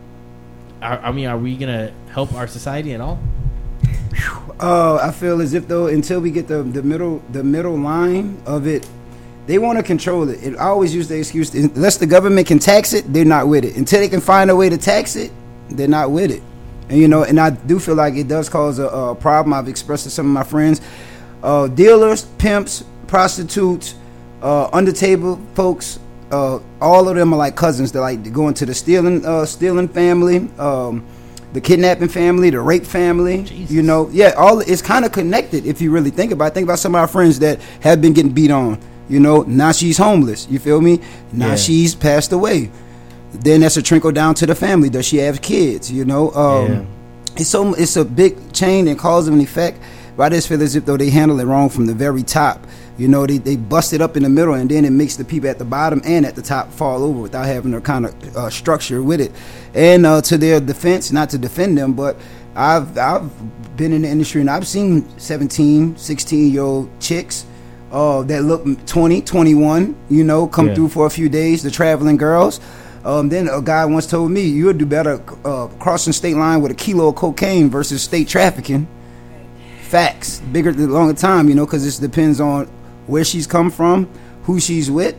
[0.83, 3.19] I mean, are we going to help our society at all?
[4.59, 8.43] Uh, I feel as if though until we get the, the middle the middle line
[8.45, 8.87] of it,
[9.47, 10.43] they want to control it.
[10.43, 10.57] it.
[10.57, 13.77] I always use the excuse unless the government can tax it, they're not with it.
[13.77, 15.33] Until they can find a way to tax it,
[15.71, 16.43] they're not with it.
[16.91, 19.55] And you know, and I do feel like it does cause a, a problem.
[19.55, 20.83] I've expressed to some of my friends,
[21.43, 23.95] uh, dealers, pimps, prostitutes,
[24.43, 25.99] uh, under table folks.
[26.31, 27.91] Uh, all of them are like cousins.
[27.93, 31.05] They're like going to the stealing, uh, stealing family, um,
[31.53, 33.43] the kidnapping family, the rape family.
[33.43, 33.71] Jesus.
[33.75, 36.53] You know, yeah, all it's kind of connected if you really think about.
[36.53, 36.55] it.
[36.55, 38.79] Think about some of our friends that have been getting beat on.
[39.09, 40.47] You know, now she's homeless.
[40.49, 41.01] You feel me?
[41.33, 41.57] Now Yeah.
[41.57, 42.71] she's passed away.
[43.33, 44.89] Then that's a trickle down to the family.
[44.89, 45.91] Does she have kids?
[45.91, 46.83] You know, um, Yeah.
[47.39, 49.79] it's so it's a big chain and cause and effect.
[50.29, 52.67] Just feel as if though they handle it wrong from the very top.
[52.99, 55.25] You know, they, they bust it up in the middle and then it makes the
[55.25, 58.37] people at the bottom and at the top fall over without having their kind of
[58.37, 59.33] uh, structure with it.
[59.75, 62.17] And uh, to their defense, not to defend them, but
[62.55, 67.47] I've I've been in the industry and I've seen 17, 16 year old chicks
[67.91, 70.75] uh, that look 20, 21, you know, come Yeah.
[70.75, 72.61] through for a few days, the traveling girls.
[73.03, 76.61] Um, then a guy once told me, you would do better uh, crossing state line
[76.61, 78.87] with a kilo of cocaine versus state trafficking.
[79.91, 80.39] Facts.
[80.53, 82.67] Bigger, the longer time, you know, because this depends on
[83.09, 84.09] where she's come from,
[84.45, 85.17] who she's with,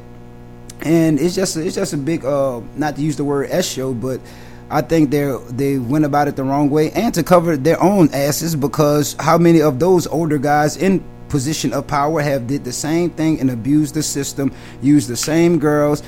[0.82, 3.94] and it's just it's just a big uh not to use the word S show,
[3.94, 4.22] but
[4.70, 8.14] I think they they went about it the wrong way and to cover their own
[8.14, 12.72] asses because how many of those older guys in position of power have did the
[12.72, 16.02] same thing and abused the system, used the same girls,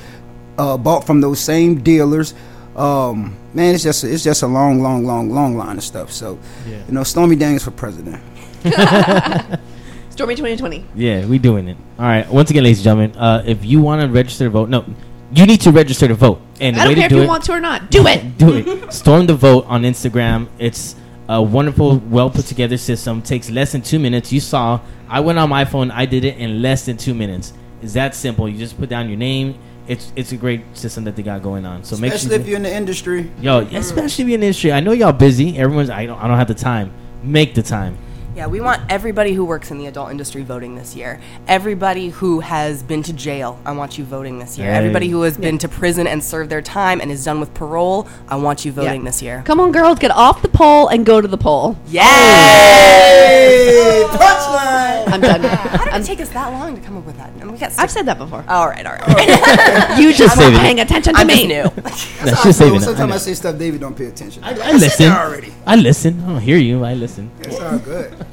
[0.58, 2.34] uh, bought from those same dealers.
[2.78, 6.14] Um, man, it's just it's just a long, long, long, long line of stuff.
[6.14, 6.78] So, Yeah.
[6.88, 8.22] you know, Stormy Daniels for president.
[10.10, 10.86] Stormy 2020.
[10.96, 11.78] Yeah, we doing it.
[11.98, 12.28] All right.
[12.30, 14.86] Once again, ladies and gentlemen, uh, if you want to register to vote, no,
[15.34, 16.40] you need to register to vote.
[16.62, 17.90] And the I don't care to if you it, want to or not.
[17.90, 18.38] Do it.
[18.38, 18.94] do it.
[18.94, 20.48] Storm the vote on Instagram.
[20.60, 20.96] It's
[21.28, 23.22] a wonderful, well put together system.
[23.22, 24.32] Takes less than two minutes.
[24.32, 24.80] You saw.
[25.10, 25.92] I went on my phone.
[25.92, 27.54] I did it in less than two minutes.
[27.82, 28.48] It's that simple.
[28.48, 29.58] You just put down your name.
[29.88, 31.84] It's it's a great system that they got going on.
[31.84, 32.42] So make Especially sure.
[32.42, 33.30] if you're in the industry.
[33.42, 34.72] Yo, especially if you're in the industry.
[34.72, 35.58] I know y'all busy.
[35.58, 35.90] Everyone's.
[35.90, 36.20] I don't.
[36.20, 36.94] I don't have the time.
[37.24, 37.98] Make the time.
[38.36, 41.20] Yeah, we want everybody who works in the adult industry voting this year.
[41.48, 44.72] Everybody who has been to jail, I want you voting this year.
[44.72, 44.78] Hey.
[44.78, 48.08] Everybody who has been to prison and served their time and is done with parole,
[48.28, 49.06] I want you voting Yeah.
[49.06, 49.44] this year.
[49.46, 51.78] Come on, girls, get off the pole and go to the poll.
[51.90, 53.63] Yeah!
[53.64, 55.12] Hey, punchline.
[55.14, 55.42] I'm done.
[55.44, 57.32] How did it take us that long to come up with that?
[57.40, 58.44] And we got I've said that before.
[58.48, 59.98] All right, all right.
[60.00, 61.48] You just saving weren't paying attention to I'm just me.
[61.48, 61.64] new.
[62.24, 62.82] That's just saving it.
[62.82, 63.16] I, Sometimes know.
[63.16, 64.44] I say stuff David don't pay attention.
[64.44, 65.06] I, I said listen.
[65.10, 65.54] that already.
[65.66, 66.24] I listen.
[66.24, 66.84] I don't hear you.
[66.84, 67.32] I listen.
[67.40, 68.14] It's all good.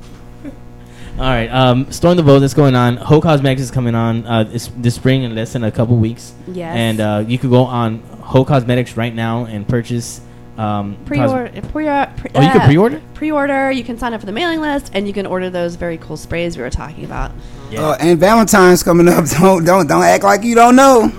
[1.18, 2.96] All right, um, Storm the Vote that's going on.
[2.96, 6.32] Heaux Cosmetics is coming on uh, this, this spring in less than a couple weeks.
[6.48, 6.74] Yes.
[6.74, 10.22] And uh, you could go on Heaux Cosmetics right now and purchase.
[10.58, 13.02] Um, Pre-order, pre-order, pre- Oh, you can uh, pre-order?
[13.14, 13.70] Pre-order.
[13.70, 16.16] You can sign up for the mailing list, and you can order those very cool
[16.18, 17.32] sprays we were talking about.
[17.70, 17.80] Yeah.
[17.88, 19.24] Uh, and Valentine's coming up.
[19.40, 21.10] Don't don't don't act like you don't know.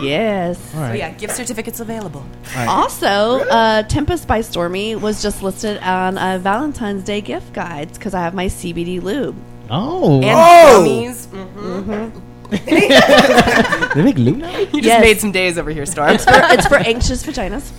[0.00, 0.58] Yes.
[0.74, 0.88] All right.
[0.90, 2.20] So yeah, gift certificates available.
[2.20, 2.68] All right.
[2.68, 3.08] Also,
[3.48, 8.20] uh, Tempest by Stormy was just listed on uh, Valentine's Day gift guides because I
[8.22, 9.36] have my CBD lube.
[9.70, 10.84] Oh, And Oh!
[10.86, 11.26] gummies.
[11.26, 12.22] Mhm.
[13.94, 14.56] they make lube now?
[14.58, 15.02] You just Yes.
[15.02, 16.10] made some days over here, Storm.
[16.10, 17.70] It's for, it's for anxious vaginas.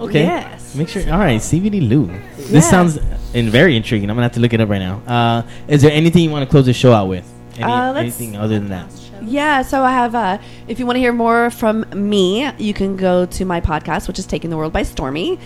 [0.00, 0.22] Okay.
[0.24, 0.74] Yes.
[0.74, 1.02] Make sure.
[1.12, 2.10] All right, CBD lube.
[2.10, 2.18] Yeah.
[2.48, 2.98] This sounds
[3.34, 4.10] in very intriguing.
[4.10, 5.02] I'm gonna have to look it up right now.
[5.06, 7.30] Uh, is there anything you want to close the show out with?
[7.54, 8.86] Any, Uh, let's- anything other than that?
[9.22, 10.14] Yeah, so I have.
[10.14, 14.06] Uh, if you want to hear more from me, you can go to my podcast,
[14.08, 15.38] which is Taking the World by Stormy,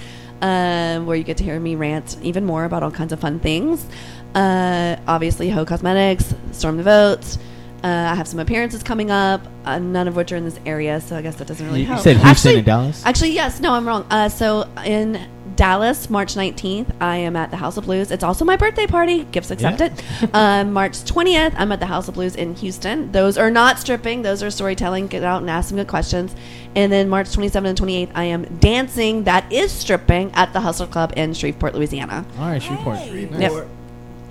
[0.42, 3.38] um, where you get to hear me rant even more about all kinds of fun
[3.38, 3.86] things.
[4.34, 7.38] Uh, obviously, Heaux Cosmetics, Storm the Votes.
[7.82, 11.00] Uh, I have some appearances coming up, uh, none of which are in this area,
[11.00, 12.02] so I guess that doesn't really You- you help.
[12.02, 13.02] said Houston actually, and Dallas?
[13.06, 13.60] Actually, yes.
[13.60, 14.04] No, I'm wrong.
[14.10, 15.18] Uh, so in
[15.56, 18.10] Dallas, March 19th, I am at the House of Blues.
[18.10, 19.26] It's also my birthday party.
[19.32, 19.92] Gifts accepted.
[20.34, 23.12] um, March 20th, I'm at the House of Blues in Houston.
[23.12, 24.22] Those are not stripping.
[24.22, 25.06] Those are storytelling.
[25.08, 26.34] Get out and ask some good questions.
[26.76, 29.24] And then March 27th and 28th, I am dancing.
[29.24, 32.24] That is stripping at the Hustler Club in Shreveport, Louisiana.
[32.38, 32.98] All right, Shreveport.
[33.38, 33.66] Yep.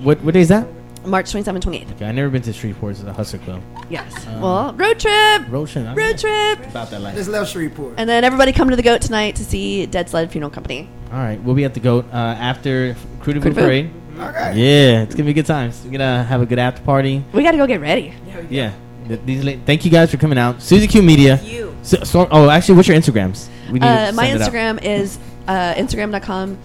[0.02, 0.66] What what day is that?
[1.10, 1.92] March 27th, 28th.
[1.96, 2.92] Okay, I never been to Shreveport.
[2.92, 3.62] It's a hustler club.
[3.90, 4.28] Yes.
[4.28, 5.50] Um, well, road trip.
[5.50, 5.88] Road trip.
[5.88, 6.60] I'm Road trip.
[6.68, 7.16] About that life.
[7.16, 7.96] Just left Shreveport.
[7.98, 10.88] And then everybody come to the goat tonight to see Dead Sled Funeral Company.
[11.12, 13.92] All right, we'll be at the goat uh, after Crew to Crew Crew to parade.
[14.20, 14.54] Okay.
[14.58, 15.82] Yeah, it's gonna be good times.
[15.86, 17.24] We're gonna have a good after party.
[17.34, 18.14] We got to go get ready.
[18.50, 18.74] Yeah.
[19.08, 20.62] Th- These la- thank you guys for coming out.
[20.62, 21.40] Suzy Q Media.
[21.42, 21.76] You.
[21.82, 23.48] So, so, oh, actually, what's your Instagrams?
[23.68, 24.52] We need to Uh, my send it out.
[24.52, 26.58] Instagram is uh, Instagram.com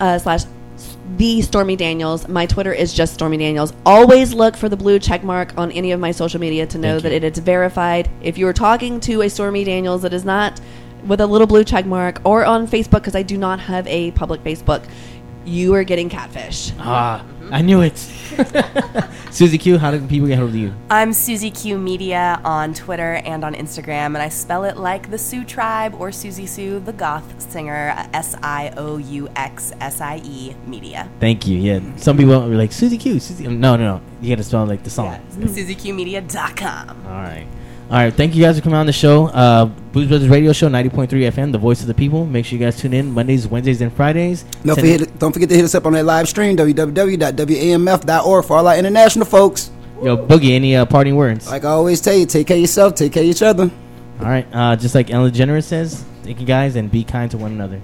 [0.00, 0.42] uh, slash
[1.16, 2.26] the Stormy Daniels.
[2.28, 3.72] My Twitter is just Stormy Daniels.
[3.84, 6.94] Always look for the blue check mark on any of my social media to know
[6.94, 7.16] Thank that you.
[7.16, 8.10] it is verified.
[8.22, 10.60] If you are talking to a Stormy Daniels that is not
[11.06, 14.12] with a little blue check mark or on Facebook, because I do not have a
[14.12, 14.84] public Facebook,
[15.44, 16.72] you are getting catfish.
[16.78, 17.98] Ah, I knew it.
[19.30, 20.72] Susie Q, how do people get hold of you?
[20.88, 25.18] I'm Susie Q Media on Twitter and on Instagram, and I spell it like the
[25.18, 30.22] Sioux Tribe or Siouxsie Sioux, the goth singer, S I O U X S I
[30.24, 31.10] E Media.
[31.20, 31.58] Thank you.
[31.58, 33.20] Yeah, some people are like Susie Q.
[33.20, 33.46] Suzy.
[33.46, 34.00] No, no, no.
[34.22, 35.20] You got to spell it like the song.
[35.32, 37.06] SusieQMedia.com.
[37.06, 37.46] All right.
[37.92, 38.14] All right.
[38.14, 39.26] Thank you guys for coming on the show.
[39.26, 42.24] Uh, Booze Brotherz Radio Show, 90.3 FM, the voice of the people.
[42.24, 44.44] Make sure you guys tune in Mondays, Wednesdays, and Fridays.
[44.64, 48.56] Don't 10 forget, don't forget to hit us up on that live stream, www.wamf.org for
[48.56, 49.70] all our international folks.
[50.02, 51.50] Yo, Boogie, any uh, parting words?
[51.50, 53.70] Like I always tell you, take care of yourself, take care of each other.
[54.20, 54.46] All right.
[54.54, 57.78] Uh, just like Ellen DeGeneres says, thank you guys and be kind to one another.